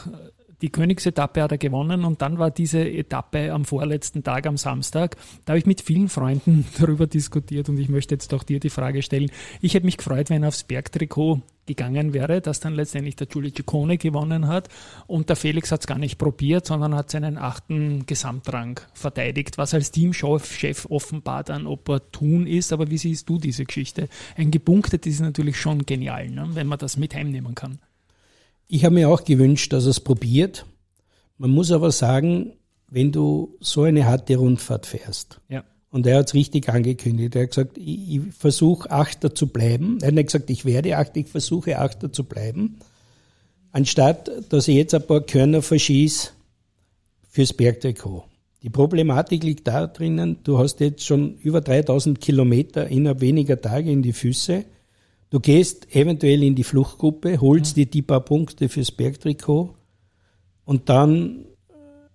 Die 0.64 0.70
Königsetappe 0.70 1.42
hat 1.44 1.52
er 1.52 1.58
gewonnen 1.58 2.06
und 2.06 2.22
dann 2.22 2.40
war 2.40 2.50
diese 2.50 2.90
Etappe 2.90 3.52
am 3.52 3.66
vorletzten 3.66 4.24
Tag, 4.24 4.48
am 4.48 4.56
Samstag. 4.56 5.18
Da 5.44 5.52
habe 5.52 5.60
ich 5.60 5.66
mit 5.66 5.82
vielen 5.82 6.08
Freunden 6.08 6.66
darüber 6.80 7.06
diskutiert 7.06 7.68
und 7.68 7.78
ich 7.78 7.90
möchte 7.90 8.16
jetzt 8.16 8.34
auch 8.34 8.44
dir 8.44 8.62
die 8.62 8.70
Frage 8.70 9.02
stellen. 9.02 9.30
Ich 9.60 9.74
hätte 9.74 9.86
mich 9.86 9.98
gefreut, 9.98 10.30
wenn 10.30 10.42
er 10.42 10.48
aufs 10.48 10.64
Bergtrikot 10.64 11.42
gegangen 11.66 12.14
wäre, 12.14 12.40
dass 12.40 12.62
dann 12.62 12.76
letztendlich 12.76 13.18
der 13.18 13.28
Giulio 13.28 13.52
Ciccone 13.54 13.98
gewonnen 13.98 14.48
hat 14.48 14.70
und 15.06 15.28
der 15.28 15.36
Felix 15.36 15.70
hat 15.70 15.82
es 15.82 15.88
gar 15.88 15.98
nicht 15.98 16.18
probiert, 16.18 16.66
sondern 16.66 16.96
hat 16.96 17.12
seinen 17.12 17.38
achten 17.38 18.06
Gesamtrang 18.06 18.80
verteidigt, 18.94 19.58
was 19.58 19.74
als 19.74 19.92
Teamchef 19.92 20.88
offenbar 20.90 21.44
dann 21.44 21.68
opportun 21.68 22.48
ist. 22.48 22.72
Aber 22.72 22.90
wie 22.90 22.98
siehst 22.98 23.28
du 23.28 23.38
diese 23.38 23.66
Geschichte? 23.66 24.08
Ein 24.38 24.50
gepunktet 24.50 25.06
ist 25.08 25.20
natürlich 25.20 25.60
schon 25.60 25.86
genial, 25.86 26.30
ne? 26.30 26.48
wenn 26.54 26.68
man 26.68 26.80
das 26.80 26.96
mit 26.96 27.14
heimnehmen 27.16 27.54
kann. 27.54 27.80
Ich 28.68 28.86
habe 28.86 28.96
mir 28.96 29.10
auch 29.10 29.24
gewünscht, 29.24 29.74
dass 29.74 29.86
er 29.86 29.92
es 29.92 30.00
probiert. 30.00 30.66
Man 31.38 31.52
muss 31.52 31.72
aber 31.72 31.92
sagen, 31.92 32.54
wenn 32.90 33.12
du 33.12 33.58
so 33.60 33.84
eine 33.84 34.06
harte 34.06 34.38
Rundfahrt 34.38 34.86
fährst 34.86 35.42
ja. 35.50 35.64
Und 35.94 36.08
er 36.08 36.18
hat 36.18 36.30
es 36.30 36.34
richtig 36.34 36.70
angekündigt. 36.70 37.36
Er 37.36 37.44
hat 37.44 37.50
gesagt, 37.50 37.78
ich, 37.78 38.16
ich 38.16 38.22
versuche 38.36 38.90
Achter 38.90 39.36
zu 39.36 39.46
bleiben. 39.46 40.00
Er 40.02 40.12
hat 40.12 40.26
gesagt, 40.26 40.50
ich 40.50 40.66
werde 40.66 40.98
Achter, 40.98 41.18
ich 41.18 41.28
versuche 41.28 41.78
Achter 41.78 42.12
zu 42.12 42.24
bleiben. 42.24 42.80
Anstatt, 43.72 44.32
dass 44.50 44.68
ich 44.68 44.76
jetzt 44.76 44.96
ein 44.96 45.06
paar 45.06 45.22
Körner 45.22 45.62
verschieße 45.62 46.32
fürs 47.30 47.54
Bergtrikot. 47.54 48.24
Die 48.64 48.72
Problematik 48.72 49.44
liegt 49.44 49.68
da 49.68 49.86
drinnen, 49.86 50.38
du 50.44 50.58
hast 50.58 50.80
jetzt 50.80 51.06
schon 51.06 51.38
über 51.38 51.62
3000 51.62 52.20
Kilometer 52.20 52.88
innerhalb 52.88 53.22
weniger 53.22 53.62
Tage 53.62 53.92
in 53.92 54.02
die 54.02 54.14
Füße. 54.14 54.66
Du 55.34 55.40
gehst 55.40 55.96
eventuell 55.96 56.44
in 56.44 56.54
die 56.54 56.64
Fluchtgruppe, 56.64 57.42
holst 57.42 57.76
dir 57.76 57.88
die 57.88 58.04
paar 58.04 58.20
Punkte 58.20 58.70
fürs 58.70 58.92
Bergtrikot 58.92 59.74
und 60.64 60.90
dann 60.90 61.46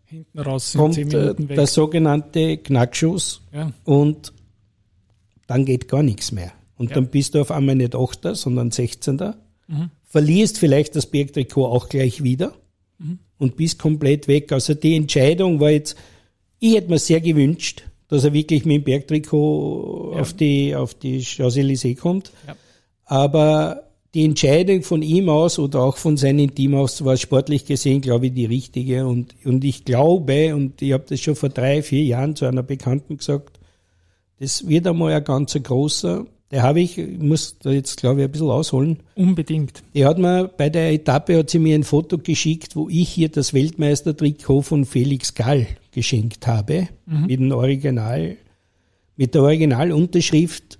hinten 0.04 0.38
raus 0.38 0.74
kommt 0.76 0.96
äh, 0.98 1.34
der 1.34 1.66
sogenannte 1.66 2.58
Knackschuss 2.58 3.42
ja. 3.52 3.72
und 3.82 4.32
dann 5.48 5.64
geht 5.64 5.88
gar 5.88 6.04
nichts 6.04 6.30
mehr. 6.30 6.52
Und 6.76 6.90
ja. 6.90 6.94
dann 6.94 7.08
bist 7.08 7.34
du 7.34 7.40
auf 7.40 7.50
einmal 7.50 7.74
nicht 7.74 7.96
Achter, 7.96 8.36
sondern 8.36 8.70
16. 8.70 9.16
Mhm. 9.66 9.90
Verlierst 10.04 10.60
vielleicht 10.60 10.94
das 10.94 11.06
Bergtrikot 11.06 11.66
auch 11.66 11.88
gleich 11.88 12.22
wieder 12.22 12.54
mhm. 12.98 13.18
und 13.36 13.56
bist 13.56 13.80
komplett 13.80 14.28
weg. 14.28 14.52
Also 14.52 14.74
die 14.74 14.94
Entscheidung 14.94 15.58
war 15.58 15.70
jetzt, 15.70 15.96
ich 16.60 16.76
hätte 16.76 16.88
mir 16.88 17.00
sehr 17.00 17.20
gewünscht, 17.20 17.82
dass 18.06 18.22
er 18.22 18.32
wirklich 18.32 18.64
mit 18.64 18.76
dem 18.76 18.84
Bergtrikot 18.84 20.12
ja. 20.14 20.20
auf 20.20 20.34
die, 20.34 20.76
auf 20.76 20.94
die 20.94 21.24
Champs-Élysées 21.24 21.96
kommt. 21.96 22.30
Aber 23.08 23.88
die 24.14 24.24
Entscheidung 24.24 24.82
von 24.82 25.02
ihm 25.02 25.28
aus 25.28 25.58
oder 25.58 25.80
auch 25.80 25.96
von 25.96 26.16
seinem 26.16 26.54
Team 26.54 26.74
aus 26.74 27.04
war 27.04 27.16
sportlich 27.16 27.64
gesehen, 27.64 28.00
glaube 28.00 28.26
ich, 28.26 28.34
die 28.34 28.44
richtige. 28.46 29.06
Und, 29.06 29.34
und 29.44 29.64
ich 29.64 29.84
glaube, 29.84 30.54
und 30.54 30.80
ich 30.80 30.92
habe 30.92 31.04
das 31.08 31.20
schon 31.20 31.34
vor 31.34 31.48
drei, 31.48 31.82
vier 31.82 32.04
Jahren 32.04 32.36
zu 32.36 32.44
einer 32.44 32.62
Bekannten 32.62 33.16
gesagt, 33.16 33.58
das 34.38 34.68
wird 34.68 34.86
einmal 34.86 35.12
ein 35.12 35.24
ganz 35.24 35.54
großer. 35.54 36.26
Der 36.50 36.62
habe 36.62 36.80
ich, 36.80 36.96
ich 36.96 37.18
muss 37.18 37.58
da 37.58 37.70
jetzt, 37.70 37.98
glaube 37.98 38.20
ich, 38.20 38.26
ein 38.26 38.32
bisschen 38.32 38.50
ausholen. 38.50 38.98
Unbedingt. 39.14 39.82
Die 39.94 40.06
hat 40.06 40.18
mir 40.18 40.48
bei 40.48 40.70
der 40.70 40.92
Etappe 40.92 41.38
hat 41.38 41.50
sie 41.50 41.58
mir 41.58 41.74
ein 41.74 41.84
Foto 41.84 42.18
geschickt, 42.18 42.76
wo 42.76 42.88
ich 42.88 43.08
hier 43.08 43.28
das 43.28 43.52
Weltmeistertrikot 43.52 44.62
von 44.62 44.84
Felix 44.84 45.34
Gall 45.34 45.66
geschenkt 45.92 46.46
habe, 46.46 46.88
mhm. 47.06 47.26
mit 47.26 47.40
dem 47.40 47.52
Original, 47.52 48.36
mit 49.16 49.34
der 49.34 49.42
Originalunterschrift. 49.42 50.77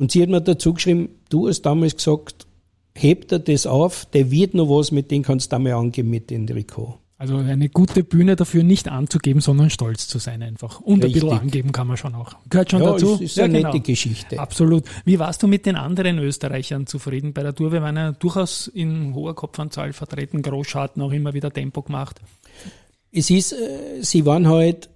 Und 0.00 0.10
sie 0.10 0.22
hat 0.22 0.30
mir 0.30 0.40
dazu 0.40 0.74
geschrieben, 0.74 1.10
Du 1.28 1.46
hast 1.46 1.62
damals 1.62 1.94
gesagt, 1.94 2.46
hebt 2.96 3.30
er 3.30 3.38
das 3.38 3.66
auf, 3.66 4.06
der 4.06 4.30
wird 4.30 4.54
noch 4.54 4.68
was, 4.68 4.90
mit 4.90 5.10
dem 5.10 5.22
kannst 5.22 5.52
du 5.52 5.56
einmal 5.56 5.74
angeben 5.74 6.10
mit 6.10 6.28
Trikot. 6.28 6.98
Also 7.18 7.36
eine 7.36 7.68
gute 7.68 8.02
Bühne 8.02 8.34
dafür 8.34 8.62
nicht 8.62 8.88
anzugeben, 8.88 9.42
sondern 9.42 9.68
stolz 9.68 10.08
zu 10.08 10.18
sein 10.18 10.42
einfach. 10.42 10.80
Und 10.80 11.04
Richtig. 11.04 11.22
ein 11.22 11.28
bisschen 11.28 11.38
angeben 11.42 11.72
kann 11.72 11.86
man 11.86 11.98
schon 11.98 12.14
auch. 12.14 12.34
Gehört 12.48 12.70
schon 12.70 12.82
ja, 12.82 12.92
dazu. 12.92 13.12
Ist, 13.16 13.20
ist 13.20 13.36
ja, 13.36 13.44
eine 13.44 13.58
genau. 13.58 13.72
nette 13.74 13.80
Geschichte. 13.80 14.40
Absolut. 14.40 14.84
Wie 15.04 15.18
warst 15.18 15.42
du 15.42 15.46
mit 15.46 15.66
den 15.66 15.76
anderen 15.76 16.18
Österreichern 16.18 16.86
zufrieden 16.86 17.34
bei 17.34 17.42
der 17.42 17.54
Tour? 17.54 17.72
Wir 17.72 17.82
waren 17.82 17.96
ja 17.96 18.12
durchaus 18.12 18.68
in 18.68 19.14
hoher 19.14 19.34
Kopfanzahl 19.34 19.92
vertreten, 19.92 20.40
Großschatten 20.40 21.02
auch 21.02 21.12
immer 21.12 21.34
wieder 21.34 21.52
Tempo 21.52 21.82
gemacht. 21.82 22.22
Es 23.12 23.28
ist, 23.28 23.52
äh, 23.52 24.02
sie 24.02 24.24
waren 24.24 24.48
halt 24.48 24.88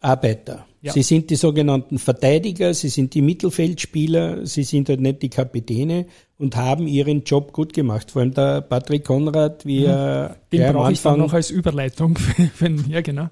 Arbeiter. 0.00 0.66
Ja. 0.80 0.92
Sie 0.92 1.02
sind 1.02 1.28
die 1.30 1.36
sogenannten 1.36 1.98
Verteidiger, 1.98 2.72
sie 2.72 2.88
sind 2.88 3.14
die 3.14 3.22
Mittelfeldspieler, 3.22 4.46
sie 4.46 4.62
sind 4.62 4.88
halt 4.88 5.00
nicht 5.00 5.22
die 5.22 5.28
Kapitäne 5.28 6.06
und 6.38 6.54
haben 6.54 6.86
ihren 6.86 7.24
Job 7.24 7.52
gut 7.52 7.72
gemacht. 7.72 8.12
Vor 8.12 8.22
allem 8.22 8.32
der 8.32 8.60
Patrick 8.60 9.04
Konrad, 9.04 9.66
wie 9.66 9.80
mhm. 9.80 9.86
er 9.86 10.36
Den 10.52 10.72
brauche 10.72 10.92
ich 10.92 11.02
dann 11.02 11.18
noch 11.18 11.32
als 11.32 11.50
Überleitung. 11.50 12.16
Wenn, 12.60 12.88
ja, 12.88 13.00
genau. 13.00 13.28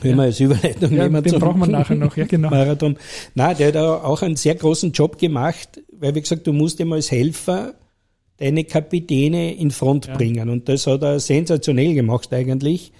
Wenn 0.00 0.12
ja. 0.12 0.16
wir 0.18 0.22
als 0.24 0.38
Überleitung 0.38 0.92
ja, 0.92 1.04
nehmen 1.04 1.24
Den 1.24 1.40
brauchen 1.40 1.60
wir 1.60 1.66
nachher 1.66 1.96
noch, 1.96 2.16
ja 2.16 2.24
genau. 2.28 2.50
Marathon. 2.50 2.96
Na, 3.34 3.52
der 3.52 3.68
hat 3.68 3.76
auch 3.76 4.22
einen 4.22 4.36
sehr 4.36 4.54
großen 4.54 4.92
Job 4.92 5.18
gemacht, 5.18 5.82
weil 5.92 6.14
wie 6.14 6.20
gesagt, 6.20 6.46
du 6.46 6.52
musst 6.52 6.78
ihm 6.78 6.92
als 6.92 7.10
Helfer 7.10 7.74
deine 8.36 8.64
Kapitäne 8.64 9.54
in 9.54 9.72
Front 9.72 10.06
ja. 10.06 10.16
bringen. 10.16 10.50
Und 10.50 10.68
das 10.68 10.86
hat 10.86 11.02
er 11.02 11.18
sensationell 11.18 11.94
gemacht 11.94 12.32
eigentlich. 12.32 12.92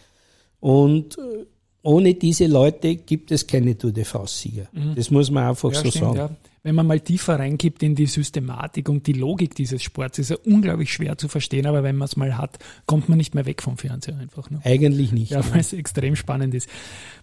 Und 0.58 1.18
äh, 1.18 1.46
ohne 1.86 2.14
diese 2.14 2.46
Leute 2.46 2.96
gibt 2.96 3.30
es 3.30 3.46
keine 3.46 3.78
Tour 3.78 3.92
de 3.92 4.04
France-Sieger. 4.04 4.66
Mhm. 4.72 4.94
Das 4.96 5.10
muss 5.10 5.30
man 5.30 5.48
einfach 5.48 5.72
ja, 5.72 5.82
so 5.82 5.88
stimmt, 5.90 6.04
sagen. 6.04 6.16
Ja 6.16 6.30
wenn 6.66 6.74
man 6.74 6.88
mal 6.88 6.98
tiefer 6.98 7.38
reingibt 7.38 7.84
in 7.84 7.94
die 7.94 8.06
Systematik 8.06 8.88
und 8.88 9.06
die 9.06 9.12
Logik 9.12 9.54
dieses 9.54 9.84
Sports, 9.84 10.18
ist 10.18 10.32
er 10.32 10.44
unglaublich 10.44 10.92
schwer 10.92 11.16
zu 11.16 11.28
verstehen, 11.28 11.64
aber 11.64 11.84
wenn 11.84 11.94
man 11.94 12.06
es 12.06 12.16
mal 12.16 12.36
hat, 12.36 12.58
kommt 12.86 13.08
man 13.08 13.18
nicht 13.18 13.36
mehr 13.36 13.46
weg 13.46 13.62
vom 13.62 13.78
Fernseher 13.78 14.18
einfach. 14.18 14.50
Ne? 14.50 14.60
Eigentlich 14.64 15.12
nicht. 15.12 15.30
Ja, 15.30 15.48
weil 15.52 15.60
es 15.60 15.72
extrem 15.72 16.16
spannend 16.16 16.54
ist. 16.54 16.68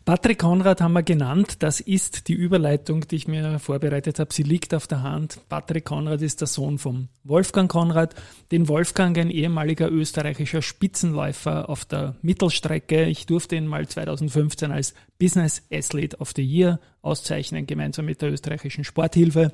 Patrick 0.05 0.39
Konrad 0.39 0.79
haben 0.79 0.93
wir 0.93 1.03
genannt. 1.03 1.57
Das 1.59 1.81
ist 1.81 2.29
die 2.29 2.33
Überleitung, 2.33 3.05
die 3.05 3.17
ich 3.17 3.27
mir 3.27 3.59
vorbereitet 3.59 4.17
habe. 4.19 4.33
Sie 4.33 4.43
liegt 4.43 4.73
auf 4.73 4.87
der 4.87 5.03
Hand. 5.03 5.39
Patrick 5.49 5.83
Konrad 5.83 6.21
ist 6.21 6.39
der 6.39 6.47
Sohn 6.47 6.77
von 6.77 7.09
Wolfgang 7.25 7.69
Konrad. 7.69 8.15
Den 8.49 8.69
Wolfgang, 8.69 9.17
ein 9.17 9.29
ehemaliger 9.29 9.91
österreichischer 9.91 10.61
Spitzenläufer 10.61 11.69
auf 11.69 11.83
der 11.83 12.15
Mittelstrecke. 12.21 13.07
Ich 13.07 13.25
durfte 13.25 13.57
ihn 13.57 13.67
mal 13.67 13.85
2015 13.85 14.71
als 14.71 14.93
Business 15.19 15.63
Athlete 15.69 16.17
of 16.17 16.31
the 16.33 16.43
Year 16.43 16.79
auszeichnen, 17.03 17.67
gemeinsam 17.67 18.05
mit 18.05 18.21
der 18.21 18.31
österreichischen 18.31 18.83
Sporthilfe. 18.83 19.51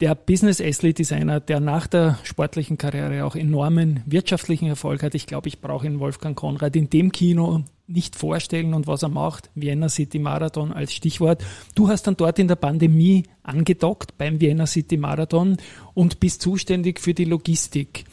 Der 0.00 0.14
Business 0.14 0.62
Athlete 0.62 1.14
einer, 1.14 1.40
der 1.40 1.60
nach 1.60 1.86
der 1.86 2.18
sportlichen 2.22 2.78
Karriere 2.78 3.26
auch 3.26 3.36
enormen 3.36 4.02
wirtschaftlichen 4.06 4.66
Erfolg 4.66 5.02
hat. 5.02 5.14
Ich 5.14 5.26
glaube, 5.26 5.48
ich 5.48 5.60
brauche 5.60 5.86
ihn 5.86 6.00
Wolfgang 6.00 6.34
Konrad 6.34 6.74
in 6.74 6.88
dem 6.88 7.12
Kino 7.12 7.64
nicht 7.86 8.16
vorstellen 8.16 8.72
und 8.72 8.86
was 8.86 9.02
er 9.02 9.10
macht. 9.10 9.50
Vienna 9.54 9.90
City 9.90 10.18
Marathon 10.18 10.72
als 10.72 10.94
Stichwort. 10.94 11.44
Du 11.74 11.88
hast 11.88 12.06
dann 12.06 12.16
dort 12.16 12.38
in 12.38 12.48
der 12.48 12.56
Pandemie 12.56 13.24
angedockt 13.42 14.16
beim 14.16 14.40
Vienna 14.40 14.66
City 14.66 14.96
Marathon 14.96 15.58
und 15.92 16.18
bist 16.18 16.40
zuständig 16.40 16.98
für 16.98 17.12
die 17.12 17.24
Logistik 17.26 18.04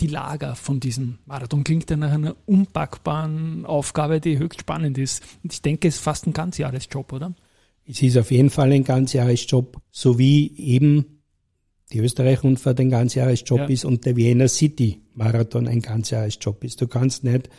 die 0.00 0.06
Lager 0.06 0.54
von 0.54 0.80
diesem 0.80 1.18
Marathon. 1.26 1.64
Klingt 1.64 1.90
ja 1.90 1.96
nach 1.96 2.12
einer 2.12 2.36
unpackbaren 2.46 3.66
Aufgabe, 3.66 4.20
die 4.20 4.38
höchst 4.38 4.60
spannend 4.60 4.98
ist. 4.98 5.22
Ich 5.42 5.62
denke, 5.62 5.88
es 5.88 5.96
ist 5.96 6.02
fast 6.02 6.26
ein 6.26 6.32
Ganzjahresjob, 6.32 7.12
oder? 7.12 7.34
Es 7.86 8.02
ist 8.02 8.16
auf 8.16 8.30
jeden 8.30 8.50
Fall 8.50 8.72
ein 8.72 8.84
Ganzjahresjob, 8.84 9.78
so 9.90 10.18
wie 10.18 10.56
eben 10.56 11.20
die 11.92 11.98
Österreich-Rundfahrt 11.98 12.80
ein 12.80 12.90
Ganzjahresjob 12.90 13.60
ja. 13.60 13.66
ist 13.66 13.84
und 13.84 14.04
der 14.06 14.16
Vienna 14.16 14.48
City 14.48 15.02
Marathon 15.14 15.68
ein 15.68 15.80
Ganzjahresjob 15.80 16.64
ist. 16.64 16.80
Du 16.80 16.88
kannst 16.88 17.24
nicht 17.24 17.50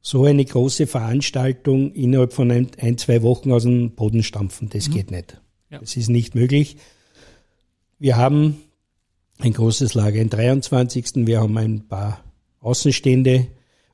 so 0.00 0.24
eine 0.24 0.44
große 0.44 0.86
Veranstaltung 0.86 1.92
innerhalb 1.92 2.32
von 2.32 2.50
ein, 2.50 2.70
ein 2.80 2.96
zwei 2.96 3.22
Wochen 3.22 3.52
aus 3.52 3.64
dem 3.64 3.92
Boden 3.92 4.22
stampfen. 4.22 4.70
Das 4.70 4.88
mhm. 4.88 4.92
geht 4.92 5.10
nicht. 5.10 5.40
Ja. 5.70 5.78
Das 5.78 5.96
ist 5.96 6.08
nicht 6.08 6.34
möglich. 6.34 6.76
Wir 7.98 8.16
haben 8.16 8.56
ein 9.38 9.52
großes 9.52 9.94
Lager 9.94 10.20
im 10.20 10.30
23. 10.30 11.26
Wir 11.26 11.40
haben 11.40 11.56
ein 11.58 11.86
paar 11.86 12.24
Außenstände 12.60 13.48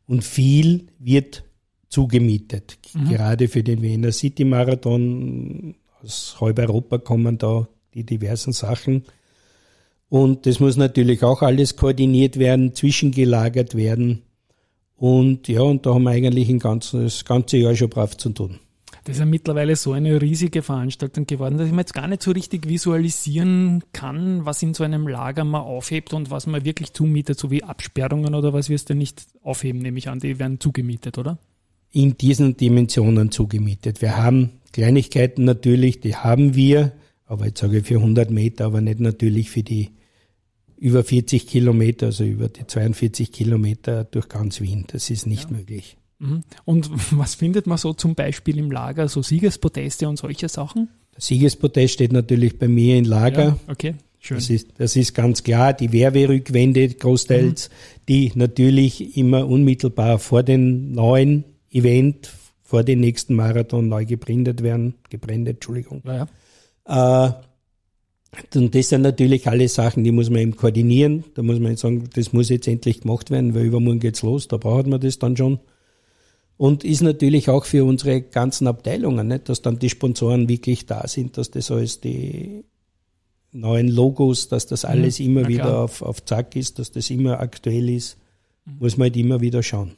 und 0.06 0.22
viel 0.22 0.88
wird 0.98 1.44
zugemietet. 1.88 2.78
Mhm. 2.94 3.08
Gerade 3.10 3.48
für 3.48 3.62
den 3.62 3.82
Wiener 3.82 4.12
City 4.12 4.44
Marathon 4.44 5.74
aus 6.02 6.36
halb 6.40 6.58
Europa 6.58 6.98
kommen 6.98 7.38
da 7.38 7.68
die 7.94 8.04
diversen 8.04 8.52
Sachen. 8.52 9.04
Und 10.08 10.46
das 10.46 10.60
muss 10.60 10.76
natürlich 10.76 11.22
auch 11.22 11.42
alles 11.42 11.76
koordiniert 11.76 12.38
werden, 12.38 12.74
zwischengelagert 12.74 13.74
werden. 13.74 14.22
Und 14.96 15.48
ja, 15.48 15.62
und 15.62 15.84
da 15.84 15.94
haben 15.94 16.04
wir 16.04 16.10
eigentlich 16.10 16.48
ein 16.48 16.58
ganzes, 16.58 17.16
das 17.18 17.24
ganze 17.24 17.58
Jahr 17.58 17.74
schon 17.74 17.90
brav 17.90 18.16
zu 18.16 18.30
tun. 18.30 18.60
Das 19.04 19.16
ist 19.16 19.20
ja 19.20 19.26
mittlerweile 19.26 19.76
so 19.76 19.92
eine 19.92 20.20
riesige 20.20 20.62
Veranstaltung 20.62 21.26
geworden, 21.26 21.58
dass 21.58 21.68
ich 21.68 21.72
mir 21.72 21.82
jetzt 21.82 21.94
gar 21.94 22.08
nicht 22.08 22.22
so 22.22 22.32
richtig 22.32 22.66
visualisieren 22.66 23.84
kann, 23.92 24.44
was 24.44 24.62
in 24.62 24.74
so 24.74 24.82
einem 24.82 25.06
Lager 25.06 25.44
man 25.44 25.60
aufhebt 25.60 26.12
und 26.12 26.30
was 26.30 26.48
man 26.48 26.64
wirklich 26.64 26.92
zumietet, 26.92 27.38
so 27.38 27.50
wie 27.52 27.62
Absperrungen 27.62 28.34
oder 28.34 28.52
was 28.52 28.68
wirst 28.68 28.90
du 28.90 28.94
nicht 28.94 29.26
aufheben, 29.42 29.80
nehme 29.80 29.98
ich 29.98 30.08
an, 30.08 30.18
die 30.18 30.40
werden 30.40 30.58
zugemietet, 30.58 31.18
oder? 31.18 31.38
In 31.92 32.16
diesen 32.18 32.56
Dimensionen 32.56 33.30
zugemietet. 33.30 34.02
Wir 34.02 34.16
haben 34.16 34.50
Kleinigkeiten 34.72 35.44
natürlich, 35.44 36.00
die 36.00 36.16
haben 36.16 36.54
wir, 36.54 36.92
aber 37.24 37.46
jetzt 37.46 37.60
sage 37.60 37.78
ich 37.78 37.86
für 37.86 37.96
100 37.96 38.30
Meter, 38.30 38.66
aber 38.66 38.80
nicht 38.80 39.00
natürlich 39.00 39.50
für 39.50 39.62
die 39.62 39.90
über 40.76 41.02
40 41.02 41.46
Kilometer, 41.46 42.06
also 42.06 42.24
über 42.24 42.48
die 42.48 42.66
42 42.66 43.32
Kilometer 43.32 44.04
durch 44.04 44.28
ganz 44.28 44.60
Wien. 44.60 44.84
Das 44.88 45.08
ist 45.10 45.26
nicht 45.26 45.50
ja. 45.50 45.56
möglich. 45.56 45.96
Mhm. 46.18 46.42
Und 46.64 46.90
was 47.18 47.34
findet 47.34 47.66
man 47.66 47.78
so 47.78 47.94
zum 47.94 48.14
Beispiel 48.14 48.58
im 48.58 48.70
Lager, 48.70 49.08
so 49.08 49.22
Siegespodeste 49.22 50.08
und 50.08 50.18
solche 50.18 50.48
Sachen? 50.48 50.88
Der 51.14 51.22
Siegespodest 51.22 51.94
steht 51.94 52.12
natürlich 52.12 52.58
bei 52.58 52.68
mir 52.68 52.98
im 52.98 53.04
Lager. 53.04 53.44
Ja, 53.44 53.58
okay. 53.68 53.94
Schön. 54.18 54.38
Das 54.38 54.50
ist, 54.50 54.68
das 54.78 54.96
ist 54.96 55.14
ganz 55.14 55.44
klar. 55.44 55.72
Die 55.72 55.92
Werberückwände 55.92 56.88
großteils, 56.88 57.68
mhm. 57.68 58.00
die 58.08 58.32
natürlich 58.34 59.16
immer 59.16 59.46
unmittelbar 59.46 60.18
vor 60.18 60.42
dem 60.42 60.92
neuen 60.92 61.44
Event, 61.76 62.30
vor 62.62 62.82
dem 62.82 63.00
nächsten 63.00 63.34
Marathon 63.34 63.88
neu 63.88 64.04
gebrandet 64.04 64.62
werden. 64.62 64.94
Gebrandet, 65.08 65.56
Entschuldigung. 65.56 66.02
Ja, 66.04 66.26
ja. 66.88 67.28
Äh, 67.28 67.32
und 68.54 68.74
das 68.74 68.88
sind 68.88 69.02
natürlich 69.02 69.48
alle 69.48 69.68
Sachen, 69.68 70.04
die 70.04 70.12
muss 70.12 70.30
man 70.30 70.40
eben 70.40 70.56
koordinieren. 70.56 71.24
Da 71.34 71.42
muss 71.42 71.58
man 71.58 71.72
jetzt 71.72 71.80
sagen, 71.80 72.08
das 72.14 72.32
muss 72.32 72.48
jetzt 72.48 72.66
endlich 72.66 73.00
gemacht 73.00 73.30
werden, 73.30 73.54
weil 73.54 73.64
übermorgen 73.64 74.00
geht's 74.00 74.22
los. 74.22 74.48
Da 74.48 74.56
braucht 74.56 74.86
man 74.86 75.00
das 75.00 75.18
dann 75.18 75.36
schon. 75.36 75.60
Und 76.58 76.84
ist 76.84 77.02
natürlich 77.02 77.48
auch 77.48 77.64
für 77.64 77.84
unsere 77.84 78.22
ganzen 78.22 78.66
Abteilungen, 78.66 79.28
nicht? 79.28 79.48
dass 79.48 79.62
dann 79.62 79.78
die 79.78 79.90
Sponsoren 79.90 80.48
wirklich 80.48 80.86
da 80.86 81.06
sind, 81.06 81.36
dass 81.36 81.50
das 81.50 81.70
alles 81.70 82.00
die 82.00 82.64
neuen 83.52 83.88
Logos, 83.88 84.48
dass 84.48 84.66
das 84.66 84.84
alles 84.84 85.18
mhm, 85.18 85.26
immer 85.26 85.48
wieder 85.48 85.80
auf, 85.80 86.02
auf 86.02 86.24
Zack 86.24 86.56
ist, 86.56 86.78
dass 86.78 86.92
das 86.92 87.10
immer 87.10 87.40
aktuell 87.40 87.90
ist, 87.90 88.18
mhm. 88.64 88.76
muss 88.80 88.96
man 88.96 89.06
halt 89.06 89.16
immer 89.16 89.40
wieder 89.40 89.62
schauen. 89.62 89.92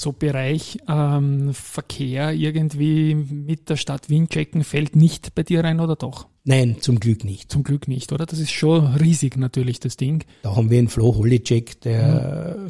So 0.00 0.12
Bereich 0.12 0.78
ähm, 0.88 1.52
Verkehr 1.52 2.32
irgendwie 2.32 3.16
mit 3.16 3.68
der 3.68 3.74
Stadt 3.74 4.08
Wien 4.08 4.28
checken 4.28 4.62
fällt 4.62 4.94
nicht 4.94 5.34
bei 5.34 5.42
dir 5.42 5.64
rein 5.64 5.80
oder 5.80 5.96
doch? 5.96 6.28
Nein, 6.44 6.76
zum 6.78 7.00
Glück 7.00 7.24
nicht. 7.24 7.50
Zum 7.50 7.64
Glück 7.64 7.88
nicht, 7.88 8.12
oder? 8.12 8.24
Das 8.24 8.38
ist 8.38 8.52
schon 8.52 8.94
riesig 8.94 9.36
natürlich, 9.36 9.80
das 9.80 9.96
Ding. 9.96 10.22
Da 10.44 10.54
haben 10.54 10.70
wir 10.70 10.78
einen 10.78 10.86
Flo 10.86 11.16
Holicek, 11.16 11.80
der 11.80 12.56
mhm. 12.56 12.68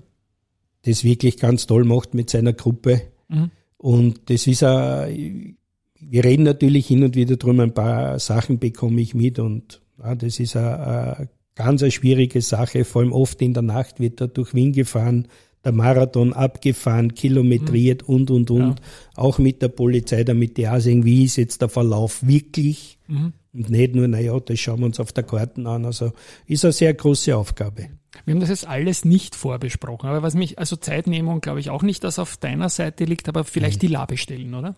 das 0.86 1.04
wirklich 1.04 1.36
ganz 1.36 1.66
toll 1.66 1.84
macht 1.84 2.14
mit 2.14 2.30
seiner 2.30 2.54
Gruppe. 2.54 3.02
Mhm. 3.28 3.50
Und 3.76 4.30
das 4.30 4.46
ist 4.46 4.62
ein, 4.62 5.58
wir 6.00 6.24
reden 6.24 6.44
natürlich 6.44 6.86
hin 6.86 7.04
und 7.04 7.14
wieder 7.14 7.36
drum, 7.36 7.60
ein 7.60 7.74
paar 7.74 8.18
Sachen 8.20 8.58
bekomme 8.58 9.02
ich 9.02 9.12
mit 9.12 9.38
und 9.38 9.82
ja, 10.02 10.14
das 10.14 10.40
ist 10.40 10.56
eine, 10.56 10.78
eine 10.78 11.28
ganz 11.54 11.82
eine 11.82 11.90
schwierige 11.90 12.40
Sache, 12.40 12.86
vor 12.86 13.02
allem 13.02 13.12
oft 13.12 13.42
in 13.42 13.52
der 13.52 13.64
Nacht 13.64 14.00
wird 14.00 14.22
da 14.22 14.28
durch 14.28 14.54
Wien 14.54 14.72
gefahren, 14.72 15.28
Marathon 15.72 16.32
abgefahren, 16.32 17.14
kilometriert 17.14 18.08
mhm. 18.08 18.14
und, 18.14 18.30
und, 18.30 18.50
und. 18.50 18.60
Ja. 18.60 18.74
Auch 19.16 19.38
mit 19.38 19.62
der 19.62 19.68
Polizei, 19.68 20.24
damit 20.24 20.56
die 20.56 20.68
auch 20.68 20.80
sehen, 20.80 21.04
wie 21.04 21.24
ist 21.24 21.36
jetzt 21.36 21.60
der 21.62 21.68
Verlauf 21.68 22.26
wirklich. 22.26 22.98
Mhm. 23.06 23.32
Und 23.52 23.70
nicht 23.70 23.94
nur, 23.94 24.06
naja, 24.08 24.38
das 24.40 24.60
schauen 24.60 24.80
wir 24.80 24.86
uns 24.86 25.00
auf 25.00 25.12
der 25.12 25.24
Karten 25.24 25.66
an. 25.66 25.84
Also 25.84 26.12
ist 26.46 26.64
eine 26.64 26.72
sehr 26.72 26.94
große 26.94 27.36
Aufgabe. 27.36 27.88
Wir 28.24 28.34
haben 28.34 28.40
das 28.40 28.50
jetzt 28.50 28.66
alles 28.66 29.04
nicht 29.04 29.34
vorbesprochen, 29.34 30.08
aber 30.08 30.22
was 30.22 30.34
mich, 30.34 30.58
also 30.58 30.76
Zeitnehmung 30.76 31.40
glaube 31.40 31.60
ich 31.60 31.70
auch 31.70 31.82
nicht, 31.82 32.04
dass 32.04 32.18
auf 32.18 32.36
deiner 32.36 32.68
Seite 32.68 33.04
liegt, 33.04 33.28
aber 33.28 33.44
vielleicht 33.44 33.82
Nein. 33.82 33.88
die 33.88 33.94
Labestellen, 33.94 34.54
oder? 34.54 34.76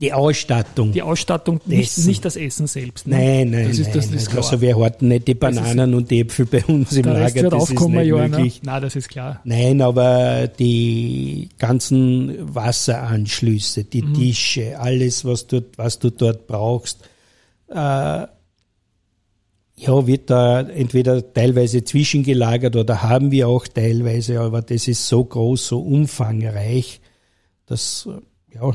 Die 0.00 0.14
Ausstattung. 0.14 0.92
Die 0.92 1.02
Ausstattung, 1.02 1.60
nicht, 1.66 1.98
nicht 1.98 2.24
das 2.24 2.36
Essen 2.36 2.66
selbst. 2.66 3.06
Ne? 3.06 3.16
Nein, 3.16 3.50
nein, 3.50 3.68
das 3.68 3.78
ist, 3.78 3.94
das 3.94 4.06
ist 4.06 4.30
klar. 4.30 4.42
Also 4.42 4.62
wir 4.62 4.74
horten 4.74 5.08
nicht 5.08 5.28
die 5.28 5.34
Bananen 5.34 5.90
ist, 5.90 5.96
und 5.96 6.10
die 6.10 6.20
Äpfel 6.20 6.46
bei 6.46 6.64
uns 6.64 6.92
im 6.92 7.04
Lager, 7.04 7.50
das 7.50 7.64
ist 7.64 7.78
nicht 7.78 8.06
ja, 8.06 8.28
möglich. 8.28 8.62
Ne? 8.62 8.72
Nein, 8.72 8.82
das 8.82 8.96
ist 8.96 9.10
klar. 9.10 9.40
Nein, 9.44 9.82
aber 9.82 10.48
die 10.48 11.50
ganzen 11.58 12.54
Wasseranschlüsse, 12.54 13.84
die 13.84 14.00
mhm. 14.00 14.14
Tische, 14.14 14.78
alles, 14.78 15.26
was 15.26 15.46
du, 15.46 15.62
was 15.76 15.98
du 15.98 16.10
dort 16.10 16.46
brauchst, 16.46 17.02
äh, 17.68 17.74
ja, 17.74 18.28
wird 20.06 20.30
da 20.30 20.60
entweder 20.60 21.34
teilweise 21.34 21.84
zwischengelagert 21.84 22.74
oder 22.74 23.02
haben 23.02 23.30
wir 23.30 23.48
auch 23.48 23.68
teilweise, 23.68 24.40
aber 24.40 24.62
das 24.62 24.88
ist 24.88 25.06
so 25.06 25.24
groß, 25.24 25.66
so 25.66 25.80
umfangreich, 25.80 27.02
dass, 27.66 28.08
ja, 28.54 28.72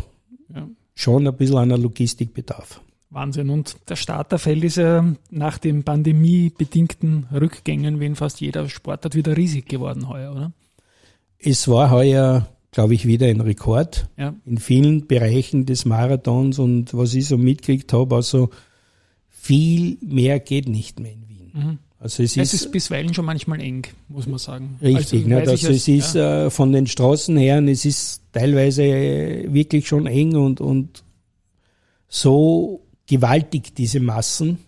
ja 0.54 0.68
schon 0.96 1.28
ein 1.28 1.36
bisschen 1.36 1.58
einer 1.58 1.78
Logistikbedarf. 1.78 2.82
Wahnsinn. 3.10 3.50
Und 3.50 3.78
der 3.88 3.96
Starterfeld 3.96 4.64
ist 4.64 4.78
ja 4.78 5.06
nach 5.30 5.58
den 5.58 5.84
pandemiebedingten 5.84 7.28
Rückgängen, 7.32 8.00
wie 8.00 8.06
in 8.06 8.16
fast 8.16 8.42
jeder 8.42 8.68
Sportart, 8.68 9.16
wieder 9.16 9.38
riesig 9.38 9.68
geworden 9.68 10.10
heuer, 10.10 10.32
oder? 10.32 10.52
Es 11.38 11.68
war 11.68 11.92
heuer, 11.92 12.48
glaube 12.72 12.94
ich, 12.94 13.06
wieder 13.06 13.28
ein 13.28 13.42
Rekord 13.42 14.10
ja. 14.18 14.36
in 14.46 14.58
vielen 14.58 15.08
Bereichen 15.08 15.66
des 15.66 15.86
Marathons 15.86 16.60
und 16.60 16.94
was 16.94 17.14
ich 17.14 17.28
so 17.28 17.38
mitgekriegt 17.38 17.94
habe, 17.94 18.16
also 18.16 18.50
viel 19.30 19.98
mehr 20.02 20.40
geht 20.40 20.68
nicht 20.68 21.00
mehr 21.00 21.12
in 21.12 21.30
Wien. 21.30 21.52
Mhm. 21.54 21.80
Also 22.00 22.24
es, 22.24 22.36
es 22.38 22.54
ist, 22.54 22.66
ist, 22.66 22.72
bisweilen 22.72 23.14
schon 23.14 23.26
manchmal 23.26 23.62
eng, 23.62 23.88
muss 24.10 24.28
man 24.28 24.38
sagen. 24.38 24.78
Richtig, 24.82 25.24
also, 25.24 25.30
ne, 25.30 25.38
also 25.38 25.70
es 25.70 25.88
ist 25.88 26.16
ja. 26.16 26.46
äh, 26.46 26.50
von 26.50 26.72
den 26.72 26.88
Straßen 26.88 27.38
her, 27.38 27.64
es 27.64 27.86
ist 27.86 28.22
teilweise 28.34 28.84
wirklich 28.84 29.88
schon 29.88 30.06
eng 30.06 30.36
und, 30.36 30.60
und 30.60 31.04
so 32.08 32.82
gewaltig, 33.08 33.74
diese 33.76 34.00
Massen. 34.00 34.60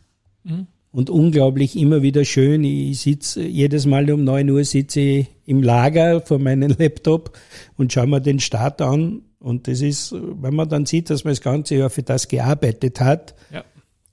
Mhm. 0.44 0.68
Und 0.92 1.10
unglaublich 1.12 1.78
immer 1.78 2.02
wieder 2.02 2.26
schön. 2.26 2.64
Ich 2.64 3.02
sitze 3.02 3.46
jedes 3.46 3.86
Mal 3.86 4.10
um 4.10 4.24
neun 4.24 4.50
Uhr 4.50 4.64
sitze 4.64 5.00
ich 5.00 5.28
im 5.46 5.62
Lager 5.62 6.22
vor 6.22 6.40
meinem 6.40 6.74
Laptop 6.80 7.38
und 7.76 7.94
schaue 7.94 8.08
mir 8.08 8.22
den 8.22 8.40
Start 8.40 8.82
an. 8.82 9.22
Und 9.38 9.68
das 9.68 9.82
ist, 9.82 10.14
wenn 10.14 10.56
man 10.56 10.70
dann 10.70 10.88
sieht, 10.88 11.12
dass 11.12 11.24
man 11.24 11.34
das 11.34 11.42
ganze 11.42 11.76
Jahr 11.76 11.92
für 11.92 12.02
das 12.02 12.28
gearbeitet 12.28 13.00
hat, 13.00 13.36
ja 13.52 13.64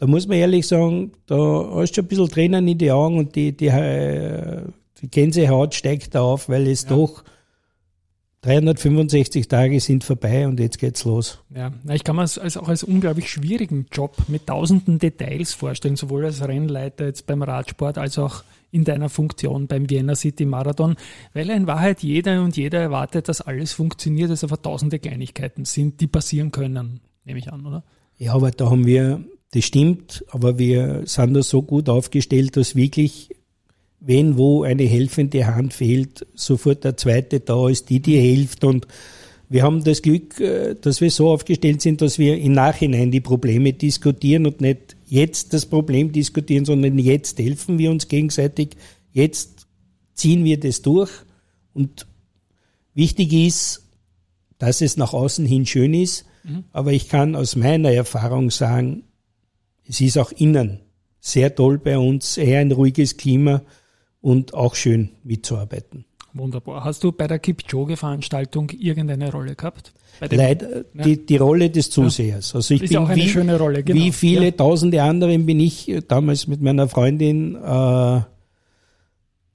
da 0.04 0.10
muss 0.10 0.28
man 0.28 0.36
ehrlich 0.36 0.66
sagen, 0.66 1.12
da 1.24 1.34
hast 1.76 1.92
du 1.92 1.94
schon 1.94 2.04
ein 2.04 2.08
bisschen 2.08 2.28
Tränen 2.28 2.68
in 2.68 2.76
die 2.76 2.92
Augen 2.92 3.16
und 3.16 3.34
die, 3.36 3.56
die, 3.56 3.68
äh, 3.68 4.60
die 5.00 5.08
Gänsehaut 5.08 5.74
steigt 5.74 6.14
auf, 6.14 6.50
weil 6.50 6.66
es 6.66 6.82
ja. 6.82 6.90
doch 6.90 7.24
365 8.42 9.48
Tage 9.48 9.80
sind 9.80 10.04
vorbei 10.04 10.46
und 10.46 10.60
jetzt 10.60 10.78
geht's 10.78 11.06
los. 11.06 11.38
Ja, 11.56 11.72
ich 11.88 12.04
kann 12.04 12.16
mir 12.16 12.24
es 12.24 12.36
als, 12.36 12.58
auch 12.58 12.68
als 12.68 12.82
unglaublich 12.82 13.30
schwierigen 13.30 13.86
Job 13.90 14.14
mit 14.28 14.46
tausenden 14.46 14.98
Details 14.98 15.54
vorstellen, 15.54 15.96
sowohl 15.96 16.26
als 16.26 16.46
Rennleiter 16.46 17.06
jetzt 17.06 17.26
beim 17.26 17.42
Radsport 17.42 17.96
als 17.96 18.18
auch 18.18 18.44
in 18.72 18.84
deiner 18.84 19.08
Funktion 19.08 19.68
beim 19.68 19.88
Vienna 19.88 20.16
City 20.16 20.44
Marathon, 20.44 20.96
weil 21.32 21.48
in 21.48 21.66
Wahrheit 21.66 22.02
jeder 22.02 22.42
und 22.42 22.58
jeder 22.58 22.80
erwartet, 22.80 23.30
dass 23.30 23.40
alles 23.40 23.72
funktioniert, 23.72 24.30
dass 24.30 24.42
einfach 24.42 24.58
tausende 24.58 24.98
Kleinigkeiten 24.98 25.64
sind, 25.64 26.02
die 26.02 26.08
passieren 26.08 26.52
können, 26.52 27.00
nehme 27.24 27.38
ich 27.38 27.50
an, 27.50 27.64
oder? 27.64 27.84
Ja, 28.18 28.34
aber 28.34 28.50
da 28.50 28.68
haben 28.70 28.84
wir 28.84 29.24
das 29.54 29.64
stimmt, 29.64 30.24
aber 30.30 30.58
wir 30.58 31.02
sind 31.04 31.34
da 31.34 31.42
so 31.42 31.62
gut 31.62 31.88
aufgestellt, 31.88 32.56
dass 32.56 32.74
wirklich, 32.74 33.30
wenn 34.00 34.36
wo 34.36 34.64
eine 34.64 34.82
helfende 34.82 35.46
Hand 35.46 35.72
fehlt, 35.72 36.26
sofort 36.34 36.82
der 36.82 36.96
zweite 36.96 37.38
da 37.38 37.68
ist, 37.68 37.88
die 37.88 38.00
dir 38.00 38.20
hilft. 38.20 38.64
Und 38.64 38.88
wir 39.48 39.62
haben 39.62 39.84
das 39.84 40.02
Glück, 40.02 40.40
äh, 40.40 40.74
dass 40.74 41.00
wir 41.00 41.10
so 41.12 41.30
aufgestellt 41.30 41.82
sind, 41.82 42.02
dass 42.02 42.18
wir 42.18 42.36
im 42.36 42.50
Nachhinein 42.50 43.12
die 43.12 43.20
Probleme 43.20 43.72
diskutieren 43.72 44.44
und 44.44 44.60
nicht 44.60 44.96
jetzt 45.06 45.52
das 45.52 45.66
Problem 45.66 46.10
diskutieren, 46.10 46.64
sondern 46.64 46.98
jetzt 46.98 47.38
helfen 47.38 47.78
wir 47.78 47.92
uns 47.92 48.08
gegenseitig, 48.08 48.70
jetzt 49.12 49.68
ziehen 50.14 50.44
wir 50.44 50.58
das 50.58 50.82
durch. 50.82 51.12
Und 51.74 52.08
wichtig 52.92 53.32
ist, 53.32 53.84
dass 54.58 54.80
es 54.80 54.96
nach 54.96 55.12
außen 55.12 55.46
hin 55.46 55.64
schön 55.64 55.94
ist, 55.94 56.24
mhm. 56.42 56.64
aber 56.72 56.92
ich 56.92 57.08
kann 57.08 57.36
aus 57.36 57.54
meiner 57.54 57.92
Erfahrung 57.92 58.50
sagen, 58.50 59.04
es 59.88 60.00
ist 60.00 60.18
auch 60.18 60.32
innen 60.32 60.80
sehr 61.20 61.54
toll 61.54 61.78
bei 61.78 61.98
uns, 61.98 62.36
eher 62.36 62.60
ein 62.60 62.70
ruhiges 62.70 63.16
Klima 63.16 63.62
und 64.20 64.52
auch 64.52 64.74
schön 64.74 65.10
mitzuarbeiten. 65.22 66.04
Wunderbar. 66.34 66.84
Hast 66.84 67.04
du 67.04 67.12
bei 67.12 67.28
der 67.28 67.38
Kipchoge-Veranstaltung 67.38 68.70
irgendeine 68.70 69.30
Rolle 69.30 69.54
gehabt? 69.54 69.94
Leider 70.20 70.84
ja. 70.94 71.04
die, 71.04 71.24
die 71.24 71.36
Rolle 71.36 71.70
des 71.70 71.90
Zusehers. 71.90 72.54
Also 72.54 72.74
ich 72.74 72.82
ist 72.82 72.90
bin 72.90 72.98
auch 72.98 73.08
eine 73.08 73.22
wie, 73.22 73.28
schöne 73.28 73.56
Rolle, 73.56 73.82
genau. 73.82 74.00
Wie 74.00 74.12
viele 74.12 74.46
ja. 74.46 74.50
tausende 74.50 75.02
anderen 75.02 75.46
bin 75.46 75.60
ich 75.60 75.92
damals 76.08 76.46
mit 76.46 76.60
meiner 76.60 76.88
Freundin 76.88 77.54
äh, 77.54 78.20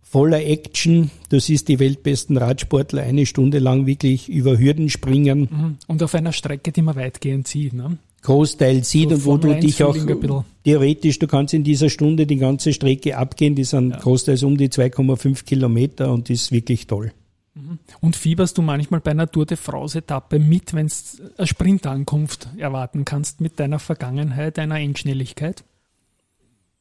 voller 0.00 0.40
Action. 0.40 1.10
Du 1.28 1.38
siehst 1.38 1.68
die 1.68 1.78
weltbesten 1.78 2.36
Radsportler 2.36 3.02
eine 3.02 3.26
Stunde 3.26 3.58
lang 3.58 3.86
wirklich 3.86 4.28
über 4.28 4.58
Hürden 4.58 4.88
springen. 4.88 5.48
Mhm. 5.50 5.76
Und 5.86 6.02
auf 6.02 6.14
einer 6.14 6.32
Strecke, 6.32 6.72
die 6.72 6.82
man 6.82 6.96
weitgehend 6.96 7.46
sieht. 7.46 7.74
Ne? 7.74 7.98
Großteil 8.22 8.84
sieht 8.84 9.10
so 9.10 9.16
und 9.16 9.24
wo 9.26 9.36
du 9.36 9.54
dich 9.54 9.84
auch 9.84 9.96
theoretisch, 10.64 11.18
du 11.18 11.26
kannst 11.26 11.52
in 11.52 11.62
dieser 11.62 11.90
Stunde 11.90 12.26
die 12.26 12.36
ganze 12.36 12.72
Strecke 12.72 13.18
abgehen, 13.18 13.54
die 13.54 13.64
sind 13.64 13.90
ja. 13.90 13.98
großteils 13.98 14.42
um 14.44 14.56
die 14.56 14.70
2,5 14.70 15.44
Kilometer 15.44 16.10
und 16.10 16.30
ist 16.30 16.50
wirklich 16.50 16.86
toll. 16.86 17.12
Und 18.00 18.16
fieberst 18.16 18.58
du 18.58 18.62
manchmal 18.62 19.00
bei 19.00 19.12
einer 19.12 19.30
Tour 19.30 19.46
de 19.46 19.56
France-Etappe 19.56 20.38
mit, 20.38 20.74
wenn 20.74 20.88
du 20.88 20.94
eine 21.38 21.46
Sprintankunft 21.46 22.48
erwarten 22.58 23.04
kannst 23.04 23.40
mit 23.40 23.60
deiner 23.60 23.78
Vergangenheit, 23.78 24.58
deiner 24.58 24.80
Endschnelligkeit? 24.80 25.64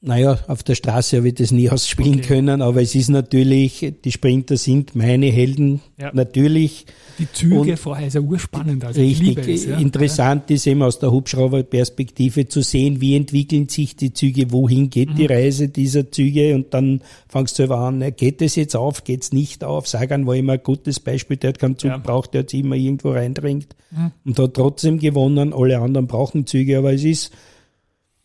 Naja, 0.06 0.38
auf 0.48 0.64
der 0.64 0.76
Straße 0.76 1.16
habe 1.16 1.30
ich 1.30 1.36
das 1.36 1.52
nie 1.52 1.70
ausspielen 1.70 2.16
okay. 2.16 2.28
können, 2.28 2.62
aber 2.62 2.82
es 2.82 2.94
ist 2.94 3.08
natürlich, 3.08 3.94
die 4.04 4.12
Sprinter 4.12 4.58
sind 4.58 4.98
meine 4.98 5.28
Helden, 5.28 5.80
ja. 5.98 6.12
natürlich. 6.14 6.86
Die 7.20 7.32
Züge 7.32 7.56
und 7.72 7.80
vorher 7.80 8.08
ist 8.08 8.16
ja 8.16 8.20
urspannend. 8.20 8.84
Also 8.84 9.00
richtig, 9.00 9.38
es, 9.48 9.66
ja. 9.66 9.78
interessant 9.78 10.50
ja. 10.50 10.58
ist 10.58 10.68
eben 10.68 10.84
aus 10.84 11.00
der 11.00 11.10
Hubschrauberperspektive 11.10 12.50
zu 12.50 12.62
sehen, 12.62 13.00
wie 13.00 13.16
entwickeln 13.16 13.70
sich 13.70 13.96
die 13.96 14.12
Züge, 14.12 14.52
wohin 14.52 14.90
geht 14.90 15.12
mhm. 15.12 15.16
die 15.16 15.26
Reise 15.26 15.70
dieser 15.70 16.12
Züge 16.12 16.54
und 16.54 16.74
dann 16.74 17.00
fangst 17.30 17.60
du 17.60 17.74
an, 17.74 18.04
geht 18.18 18.42
es 18.42 18.58
jetzt 18.58 18.76
auf, 18.76 19.06
geht 19.06 19.24
es 19.24 19.32
nicht 19.32 19.64
auf. 19.64 19.88
Sagan 19.88 20.28
war 20.28 20.36
immer 20.36 20.54
ein 20.54 20.64
gutes 20.64 21.00
Beispiel, 21.00 21.38
der 21.38 21.52
hat 21.52 21.60
keinen 21.60 21.78
Zug 21.78 21.92
ja. 21.92 21.98
braucht, 21.98 22.34
der 22.34 22.42
hat 22.42 22.50
sich 22.50 22.60
immer 22.60 22.76
irgendwo 22.76 23.12
reindringt 23.12 23.74
mhm. 23.90 24.12
und 24.26 24.38
hat 24.38 24.56
trotzdem 24.56 25.00
gewonnen. 25.00 25.54
Alle 25.54 25.80
anderen 25.80 26.08
brauchen 26.08 26.46
Züge, 26.46 26.78
aber 26.78 26.94
es 26.94 27.06
ist 27.06 27.32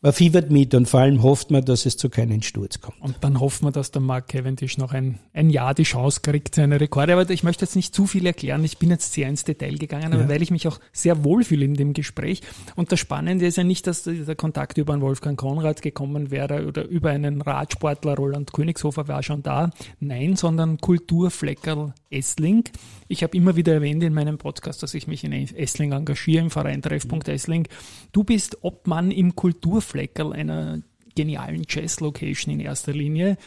man 0.00 0.12
fiebert 0.12 0.50
mit 0.50 0.74
und 0.74 0.88
vor 0.88 1.00
allem 1.00 1.24
hofft 1.24 1.50
man, 1.50 1.64
dass 1.64 1.84
es 1.84 1.96
zu 1.96 2.08
keinem 2.08 2.40
Sturz 2.42 2.80
kommt. 2.80 3.00
Und 3.00 3.16
dann 3.22 3.40
hoffen 3.40 3.66
wir, 3.66 3.72
dass 3.72 3.90
der 3.90 4.00
Mark 4.00 4.28
Cavendish 4.28 4.78
noch 4.78 4.92
ein, 4.92 5.18
ein 5.32 5.50
Jahr 5.50 5.74
die 5.74 5.82
Chance 5.82 6.20
kriegt, 6.22 6.54
seine 6.54 6.80
Rekorde. 6.80 7.14
Aber 7.14 7.28
ich 7.28 7.42
möchte 7.42 7.64
jetzt 7.64 7.74
nicht 7.74 7.92
zu 7.92 8.06
viel 8.06 8.24
erklären. 8.24 8.62
Ich 8.62 8.78
bin 8.78 8.90
jetzt 8.90 9.12
sehr 9.12 9.28
ins 9.28 9.42
Detail 9.42 9.76
gegangen, 9.76 10.12
aber 10.12 10.22
ja. 10.22 10.28
weil 10.28 10.42
ich 10.42 10.52
mich 10.52 10.68
auch 10.68 10.78
sehr 10.92 11.24
wohlfühle 11.24 11.64
in 11.64 11.74
dem 11.74 11.94
Gespräch. 11.94 12.42
Und 12.76 12.92
das 12.92 13.00
Spannende 13.00 13.44
ist 13.46 13.56
ja 13.56 13.64
nicht, 13.64 13.88
dass 13.88 14.04
der 14.04 14.36
Kontakt 14.36 14.78
über 14.78 14.92
einen 14.92 15.02
Wolfgang 15.02 15.36
Konrad 15.38 15.82
gekommen 15.82 16.30
wäre 16.30 16.66
oder 16.66 16.86
über 16.86 17.10
einen 17.10 17.42
Radsportler, 17.42 18.14
Roland 18.14 18.52
Königshofer 18.52 19.08
war 19.08 19.24
schon 19.24 19.42
da. 19.42 19.70
Nein, 19.98 20.36
sondern 20.36 20.78
Kulturfleckerl 20.78 21.92
Essling. 22.10 22.64
Ich 23.08 23.22
habe 23.22 23.36
immer 23.36 23.56
wieder 23.56 23.72
erwähnt 23.72 24.02
in 24.02 24.12
meinem 24.12 24.36
Podcast, 24.36 24.82
dass 24.82 24.92
ich 24.92 25.06
mich 25.06 25.24
in 25.24 25.32
Essling 25.32 25.92
engagiere, 25.92 26.44
im 26.44 26.50
Verein 26.50 26.82
Treffpunkt 26.82 27.26
Essling. 27.28 27.66
Du 28.12 28.22
bist 28.22 28.58
Obmann 28.62 29.10
im 29.10 29.34
Kulturfleckerl 29.34 30.32
Fleckerl, 30.32 30.40
einer 30.40 30.82
genialen 31.14 31.64
Jazz-Location 31.66 32.52
in 32.52 32.60
erster 32.60 32.92
Linie, 32.92 33.38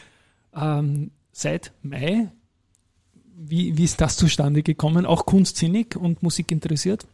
ähm, 0.56 1.12
seit 1.32 1.72
Mai. 1.84 2.30
Wie, 3.38 3.78
wie 3.78 3.84
ist 3.84 4.02
das 4.02 4.18
zustande 4.18 4.64
gekommen? 4.64 5.06
Auch 5.06 5.26
kunstsinnig 5.26 5.96
und 5.96 6.22
Musik 6.22 6.52
interessiert? 6.52 7.06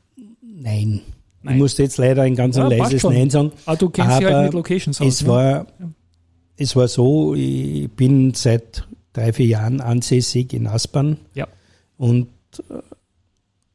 Nein. 0.42 1.02
Nein. 1.44 1.56
Ich 1.56 1.62
musste 1.62 1.84
jetzt 1.84 1.98
leider 1.98 2.24
ein 2.24 2.36
ganz 2.36 2.58
ja, 2.58 2.68
leises 2.68 3.04
Nein 3.04 3.30
sagen. 3.30 3.52
Ah, 3.66 3.76
du 3.76 3.90
kennst 3.90 4.18
aber 4.18 4.34
halt 4.34 4.46
mit 4.46 4.54
Locations 4.54 5.00
aus. 5.00 5.08
Es, 5.08 5.22
ne? 5.22 5.28
war, 5.28 5.52
ja. 5.52 5.90
es 6.58 6.76
war 6.76 6.88
so, 6.88 7.36
ich 7.36 7.90
bin 7.92 8.34
seit 8.34 8.88
drei, 9.14 9.34
vier 9.34 9.46
Jahren 9.46 9.80
ansässig 9.80 10.54
in 10.54 10.68
Aspern. 10.68 11.18
Ja. 11.34 11.48
Und 11.98 12.28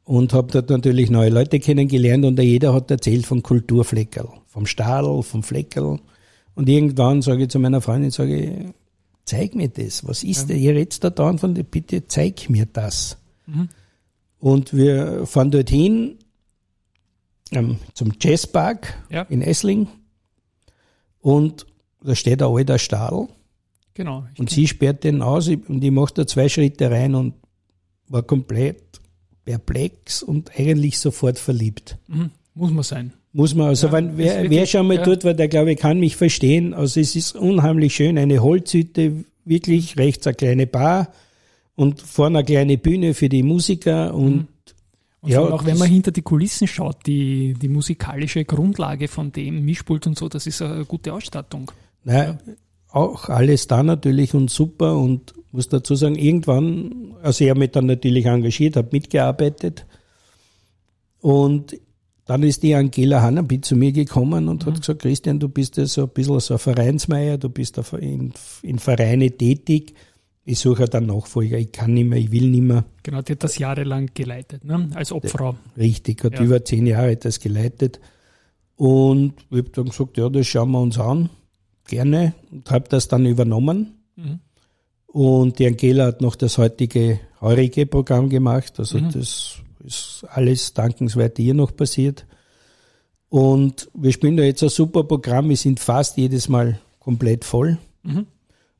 und 0.03 0.33
habe 0.33 0.51
dort 0.51 0.69
natürlich 0.69 1.09
neue 1.09 1.29
Leute 1.29 1.59
kennengelernt 1.59 2.25
und 2.25 2.39
jeder 2.39 2.73
hat 2.73 2.91
erzählt 2.91 3.25
von 3.25 3.41
Kulturfleckerl 3.41 4.29
vom 4.53 4.67
Stadel, 4.67 5.23
vom 5.23 5.41
Fleckerl. 5.41 5.99
Und 6.53 6.69
irgendwann 6.69 7.23
sage 7.23 7.43
ich 7.43 7.49
zu 7.49 7.57
meiner 7.57 7.81
Freundin, 7.81 8.11
sage 8.11 8.37
ich, 8.39 8.73
zeig 9.25 9.55
mir 9.55 9.67
das. 9.67 10.07
Was 10.07 10.23
ist 10.23 10.41
ja. 10.41 10.47
der? 10.49 10.57
Ihr 10.57 10.75
redet 10.75 11.03
da 11.03 11.09
dauernd 11.09 11.39
von 11.39 11.55
bitte 11.55 12.07
zeig 12.07 12.51
mir 12.51 12.67
das. 12.67 13.17
Mhm. 13.47 13.69
Und 14.37 14.75
wir 14.75 15.25
fahren 15.25 15.49
dorthin 15.49 16.19
ähm, 17.51 17.77
zum 17.95 18.13
Jazzpark 18.21 18.93
ja. 19.09 19.23
in 19.23 19.41
Essling. 19.41 19.87
Und 21.19 21.65
da 22.03 22.13
steht 22.13 22.43
ein 22.43 22.47
alter 22.49 22.77
Stadel. 22.77 23.29
Genau. 23.95 24.25
Und 24.37 24.51
sie 24.51 24.67
sperrt 24.67 25.03
den 25.03 25.23
aus 25.23 25.47
und 25.47 25.83
ich 25.83 25.91
mache 25.91 26.13
da 26.13 26.27
zwei 26.27 26.47
Schritte 26.47 26.91
rein 26.91 27.15
und 27.15 27.33
war 28.13 28.23
komplett 28.23 29.01
perplex 29.43 30.23
und 30.23 30.51
eigentlich 30.57 30.99
sofort 30.99 31.37
verliebt. 31.37 31.97
Mhm. 32.07 32.31
Muss 32.55 32.71
man 32.71 32.83
sein. 32.83 33.13
Muss 33.33 33.55
man, 33.55 33.67
also 33.67 33.87
ja, 33.87 33.93
wenn, 33.93 34.17
wer, 34.17 34.49
wer 34.49 34.65
schon 34.67 34.87
mal 34.87 34.97
ja. 34.97 35.03
dort 35.03 35.25
war, 35.25 35.33
der 35.33 35.47
glaube 35.47 35.73
ich 35.73 35.79
kann 35.79 35.99
mich 35.99 36.15
verstehen. 36.15 36.73
Also 36.73 36.99
es 36.99 37.15
ist 37.15 37.35
unheimlich 37.35 37.95
schön, 37.95 38.17
eine 38.17 38.41
Holzhütte, 38.41 39.25
wirklich 39.43 39.97
rechts 39.97 40.27
eine 40.27 40.35
kleine 40.35 40.67
Bar 40.67 41.11
und 41.75 41.99
vorne 41.99 42.39
eine 42.39 42.45
kleine 42.45 42.77
Bühne 42.77 43.15
für 43.15 43.27
die 43.29 43.43
Musiker 43.43 44.13
und 44.13 44.35
mhm. 44.35 44.47
Und 45.23 45.31
ja, 45.31 45.39
auch 45.39 45.65
wenn 45.65 45.77
man 45.77 45.87
hinter 45.87 46.11
die 46.11 46.21
Kulissen 46.21 46.67
schaut, 46.67 47.05
die, 47.05 47.53
die 47.53 47.69
musikalische 47.69 48.43
Grundlage 48.43 49.07
von 49.07 49.31
dem 49.31 49.63
Mischpult 49.63 50.05
und 50.05 50.17
so, 50.17 50.27
das 50.27 50.47
ist 50.47 50.61
eine 50.61 50.83
gute 50.83 51.13
Ausstattung. 51.13 51.71
Naja, 52.03 52.37
ja. 52.45 52.53
auch 52.89 53.29
alles 53.29 53.67
da 53.67 53.83
natürlich 53.83 54.33
und 54.33 54.49
super 54.49 54.97
und 54.97 55.33
muss 55.53 55.69
dazu 55.69 55.95
sagen, 55.95 56.15
irgendwann, 56.15 57.15
also 57.21 57.43
ich 57.43 57.49
habe 57.49 57.59
mich 57.59 57.71
dann 57.71 57.85
natürlich 57.85 58.25
engagiert, 58.25 58.75
habe 58.75 58.89
mitgearbeitet 58.91 59.85
und 61.21 61.79
dann 62.25 62.43
ist 62.43 62.63
die 62.63 62.73
Angela 62.73 63.21
Hannaby 63.21 63.61
zu 63.61 63.75
mir 63.75 63.91
gekommen 63.91 64.47
und 64.47 64.65
mhm. 64.65 64.71
hat 64.71 64.81
gesagt, 64.81 65.01
Christian, 65.01 65.39
du 65.39 65.49
bist 65.49 65.77
ja 65.77 65.85
so 65.85 66.03
ein 66.03 66.09
bisschen 66.09 66.39
so 66.39 66.55
ein 66.55 66.59
Vereinsmeier, 66.59 67.37
du 67.37 67.49
bist 67.49 67.79
in, 67.99 68.33
in 68.61 68.79
Vereine 68.79 69.31
tätig. 69.31 69.93
Ich 70.45 70.59
suche 70.59 70.85
dann 70.85 71.05
Nachfolger, 71.05 71.57
ich 71.57 71.71
kann 71.71 71.93
nicht 71.93 72.09
mehr, 72.09 72.19
ich 72.19 72.31
will 72.31 72.49
nicht 72.49 72.63
mehr. 72.63 72.83
Genau, 73.03 73.21
die 73.21 73.33
hat 73.33 73.43
das 73.43 73.57
jahrelang 73.57 74.09
geleitet, 74.13 74.65
ne? 74.65 74.89
als 74.93 75.11
Obfrau. 75.11 75.55
Richtig, 75.77 76.23
hat 76.23 76.33
ja. 76.33 76.43
über 76.43 76.65
zehn 76.65 76.85
Jahre 76.85 77.15
das 77.15 77.39
geleitet. 77.39 78.01
Und 78.75 79.35
ich 79.51 79.59
habe 79.59 79.69
dann 79.69 79.85
gesagt, 79.85 80.17
ja, 80.17 80.27
das 80.27 80.47
schauen 80.47 80.71
wir 80.71 80.81
uns 80.81 80.99
an, 80.99 81.29
gerne. 81.87 82.33
Und 82.51 82.69
habe 82.71 82.89
das 82.89 83.07
dann 83.07 83.25
übernommen. 83.25 83.93
Mhm. 84.15 84.39
Und 85.13 85.59
die 85.59 85.67
Angela 85.67 86.07
hat 86.07 86.21
noch 86.21 86.35
das 86.35 86.57
heutige 86.57 87.19
heurige 87.39 87.85
Programm 87.85 88.29
gemacht. 88.29 88.73
Also 88.79 88.97
mhm. 88.97 89.11
das 89.11 89.57
ist 89.85 90.25
alles 90.27 90.73
dankenswert 90.73 91.37
hier 91.37 91.53
noch 91.53 91.75
passiert. 91.75 92.25
Und 93.29 93.89
wir 93.93 94.11
spielen 94.11 94.37
da 94.37 94.43
jetzt 94.43 94.63
ein 94.63 94.69
super 94.69 95.03
Programm. 95.03 95.49
Wir 95.49 95.57
sind 95.57 95.79
fast 95.79 96.17
jedes 96.17 96.49
Mal 96.49 96.79
komplett 96.99 97.45
voll. 97.45 97.77
Mhm. 98.01 98.25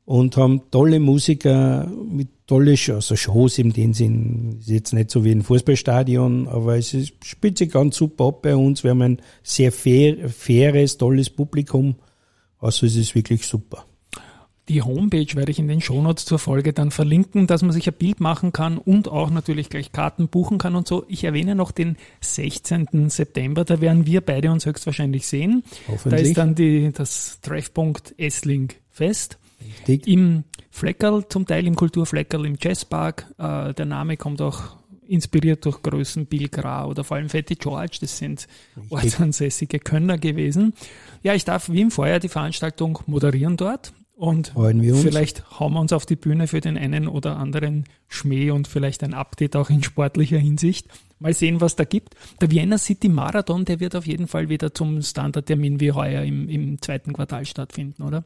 Und 0.06 0.36
haben 0.36 0.62
tolle 0.72 0.98
Musiker 0.98 1.86
mit 1.86 2.28
tolle 2.48 2.72
also 2.72 3.14
Shows 3.14 3.58
in 3.58 3.72
dem 3.72 3.94
Sinn. 3.94 4.56
Ist 4.58 4.68
jetzt 4.68 4.92
nicht 4.92 5.12
so 5.12 5.24
wie 5.24 5.30
ein 5.30 5.42
Fußballstadion, 5.42 6.48
aber 6.48 6.76
es 6.76 6.94
ist, 6.94 7.12
spielt 7.24 7.58
sich 7.58 7.70
ganz 7.70 7.96
super 7.96 8.26
ab 8.26 8.42
bei 8.42 8.56
uns. 8.56 8.82
Wir 8.82 8.90
haben 8.90 9.02
ein 9.02 9.22
sehr 9.44 9.70
fair, 9.70 10.28
faires, 10.28 10.98
tolles 10.98 11.30
Publikum. 11.30 11.94
Also 12.58 12.86
es 12.86 12.96
ist 12.96 13.14
wirklich 13.14 13.46
super. 13.46 13.86
Die 14.68 14.80
Homepage 14.80 15.34
werde 15.34 15.50
ich 15.50 15.58
in 15.58 15.68
den 15.68 15.82
Shownotes 15.82 16.24
zur 16.24 16.38
Folge 16.38 16.72
dann 16.72 16.90
verlinken, 16.90 17.46
dass 17.46 17.62
man 17.62 17.72
sich 17.72 17.86
ein 17.86 17.94
Bild 17.94 18.20
machen 18.20 18.52
kann 18.52 18.78
und 18.78 19.08
auch 19.08 19.28
natürlich 19.30 19.68
gleich 19.68 19.92
Karten 19.92 20.28
buchen 20.28 20.56
kann 20.56 20.74
und 20.74 20.88
so. 20.88 21.04
Ich 21.08 21.24
erwähne 21.24 21.54
noch 21.54 21.70
den 21.70 21.96
16. 22.22 23.10
September, 23.10 23.64
da 23.64 23.82
werden 23.82 24.06
wir 24.06 24.22
beide 24.22 24.50
uns 24.50 24.64
höchstwahrscheinlich 24.64 25.26
sehen. 25.26 25.64
Da 26.04 26.16
ist 26.16 26.38
dann 26.38 26.54
die, 26.54 26.92
das 26.92 27.40
Treffpunkt 27.42 28.14
Essling 28.16 28.70
Fest. 28.90 29.38
Richtig. 29.60 30.06
Im 30.06 30.44
Fleckerl, 30.70 31.28
zum 31.28 31.46
Teil 31.46 31.66
im 31.66 31.76
Kulturfleckerl 31.76 32.46
im 32.46 32.56
Jazzpark. 32.60 33.26
Äh, 33.38 33.74
der 33.74 33.86
Name 33.86 34.16
kommt 34.16 34.40
auch 34.40 34.76
inspiriert 35.06 35.64
durch 35.64 35.82
Größen 35.82 36.26
Bill 36.26 36.48
Grau 36.48 36.88
oder 36.88 37.04
vor 37.04 37.18
allem 37.18 37.28
Fetty 37.28 37.56
George, 37.56 37.98
das 38.00 38.18
sind 38.18 38.46
ortsansässige 38.88 39.78
Könner 39.78 40.16
gewesen. 40.16 40.72
Ja, 41.22 41.34
ich 41.34 41.44
darf 41.44 41.68
wie 41.68 41.82
im 41.82 41.90
Vorjahr 41.90 42.20
die 42.20 42.28
Veranstaltung 42.28 42.98
moderieren 43.06 43.58
dort. 43.58 43.92
Und 44.16 44.52
vielleicht 44.54 45.58
hauen 45.58 45.72
wir 45.72 45.80
uns 45.80 45.92
auf 45.92 46.06
die 46.06 46.14
Bühne 46.14 46.46
für 46.46 46.60
den 46.60 46.78
einen 46.78 47.08
oder 47.08 47.36
anderen 47.36 47.84
Schmäh 48.06 48.52
und 48.52 48.68
vielleicht 48.68 49.02
ein 49.02 49.12
Update 49.12 49.56
auch 49.56 49.70
in 49.70 49.82
sportlicher 49.82 50.38
Hinsicht. 50.38 50.86
Mal 51.18 51.34
sehen, 51.34 51.60
was 51.60 51.74
da 51.74 51.84
gibt. 51.84 52.14
Der 52.40 52.50
Vienna 52.50 52.78
City 52.78 53.08
Marathon, 53.08 53.64
der 53.64 53.80
wird 53.80 53.96
auf 53.96 54.06
jeden 54.06 54.28
Fall 54.28 54.48
wieder 54.48 54.72
zum 54.72 55.02
Standardtermin 55.02 55.80
wie 55.80 55.90
heuer 55.90 56.22
im, 56.22 56.48
im 56.48 56.80
zweiten 56.80 57.12
Quartal 57.12 57.44
stattfinden, 57.44 58.04
oder? 58.04 58.22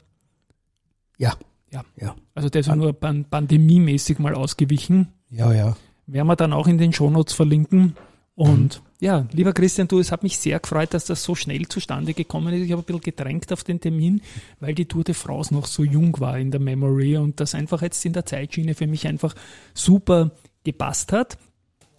Ja. 1.17 1.35
Ja. 1.71 1.85
ja. 1.97 2.15
Also 2.35 2.51
der 2.51 2.61
ist 2.61 2.67
ja 2.67 2.77
nur 2.77 2.93
pandemiemäßig 2.93 4.19
mal 4.19 4.35
ausgewichen. 4.35 5.09
Ja, 5.31 5.53
ja. 5.53 5.77
Werden 6.07 6.27
wir 6.27 6.37
dann 6.37 6.53
auch 6.53 6.67
in 6.67 6.79
den 6.79 6.93
Shownotes 6.93 7.35
verlinken. 7.35 7.95
Und 8.35 8.83
ja, 9.01 9.27
lieber 9.33 9.53
Christian, 9.53 9.87
du, 9.87 10.01
es 10.01 10.11
hat 10.11 10.25
mich 10.25 10.39
sehr 10.39 10.59
gefreut, 10.59 10.93
dass 10.93 11.05
das 11.05 11.23
so 11.23 11.35
schnell 11.35 11.69
zustande 11.69 12.15
gekommen 12.15 12.53
ist. 12.53 12.63
Ich 12.63 12.73
habe 12.73 12.83
ein 12.83 12.85
bisschen 12.85 13.01
gedrängt 13.01 13.53
auf 13.53 13.63
den 13.63 13.81
Termin, 13.81 14.23
weil 14.59 14.75
die 14.75 14.87
Tour 14.87 15.05
de 15.05 15.15
France 15.15 15.55
noch 15.55 15.67
so 15.67 15.85
jung 15.85 16.19
war 16.19 16.39
in 16.39 16.51
der 16.51 16.61
Memory 16.61 17.17
und 17.17 17.39
das 17.39 17.55
einfach 17.55 17.83
jetzt 17.83 18.05
in 18.05 18.13
der 18.13 18.27
Zeitschiene 18.27 18.75
für 18.75 18.89
mich 18.89 19.07
einfach 19.07 19.35
super 19.73 20.33
gepasst 20.65 21.13
hat. 21.13 21.39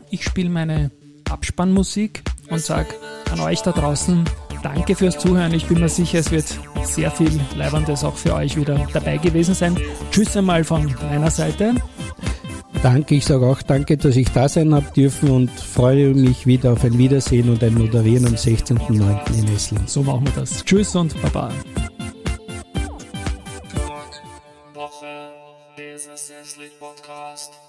Ich 0.10 0.26
spiele 0.26 0.50
meine 0.50 0.92
Abspannmusik 1.30 2.24
und 2.50 2.60
sage 2.60 2.90
an 3.32 3.40
euch 3.40 3.62
da 3.62 3.72
draußen, 3.72 4.26
danke 4.62 4.96
fürs 4.96 5.18
Zuhören. 5.20 5.54
Ich 5.54 5.68
bin 5.68 5.80
mir 5.80 5.90
sicher, 5.90 6.20
es 6.20 6.32
wird 6.32 6.60
sehr 6.84 7.12
viel 7.12 7.40
Leibendes 7.56 8.04
auch 8.04 8.16
für 8.16 8.34
euch 8.34 8.58
wieder 8.58 8.88
dabei 8.92 9.18
gewesen 9.18 9.54
sein. 9.54 9.78
Tschüss 10.12 10.36
einmal 10.36 10.66
von 10.66 10.94
meiner 11.10 11.32
Seite. 11.32 11.76
Danke, 12.82 13.16
ich 13.16 13.26
sage 13.26 13.46
auch 13.46 13.62
danke, 13.62 13.98
dass 13.98 14.16
ich 14.16 14.32
da 14.32 14.48
sein 14.48 14.74
habe 14.74 14.86
dürfen 14.96 15.30
und 15.30 15.52
freue 15.52 16.14
mich 16.14 16.48
wieder 16.48 16.74
auf 16.74 16.84
ein 16.86 16.98
Wiedersehen 16.98 17.50
und 17.50 17.62
ein 17.62 17.74
Moderieren 17.74 18.26
am 18.26 18.36
16.09. 18.36 19.38
in 19.38 19.54
Esslingen. 19.54 19.88
So 19.88 20.02
machen 20.02 20.26
wir 20.26 20.34
das. 20.34 20.64
Tschüss 20.64 20.96
und 20.96 21.22
Baba. 21.22 21.52
Podcast. 26.80 27.69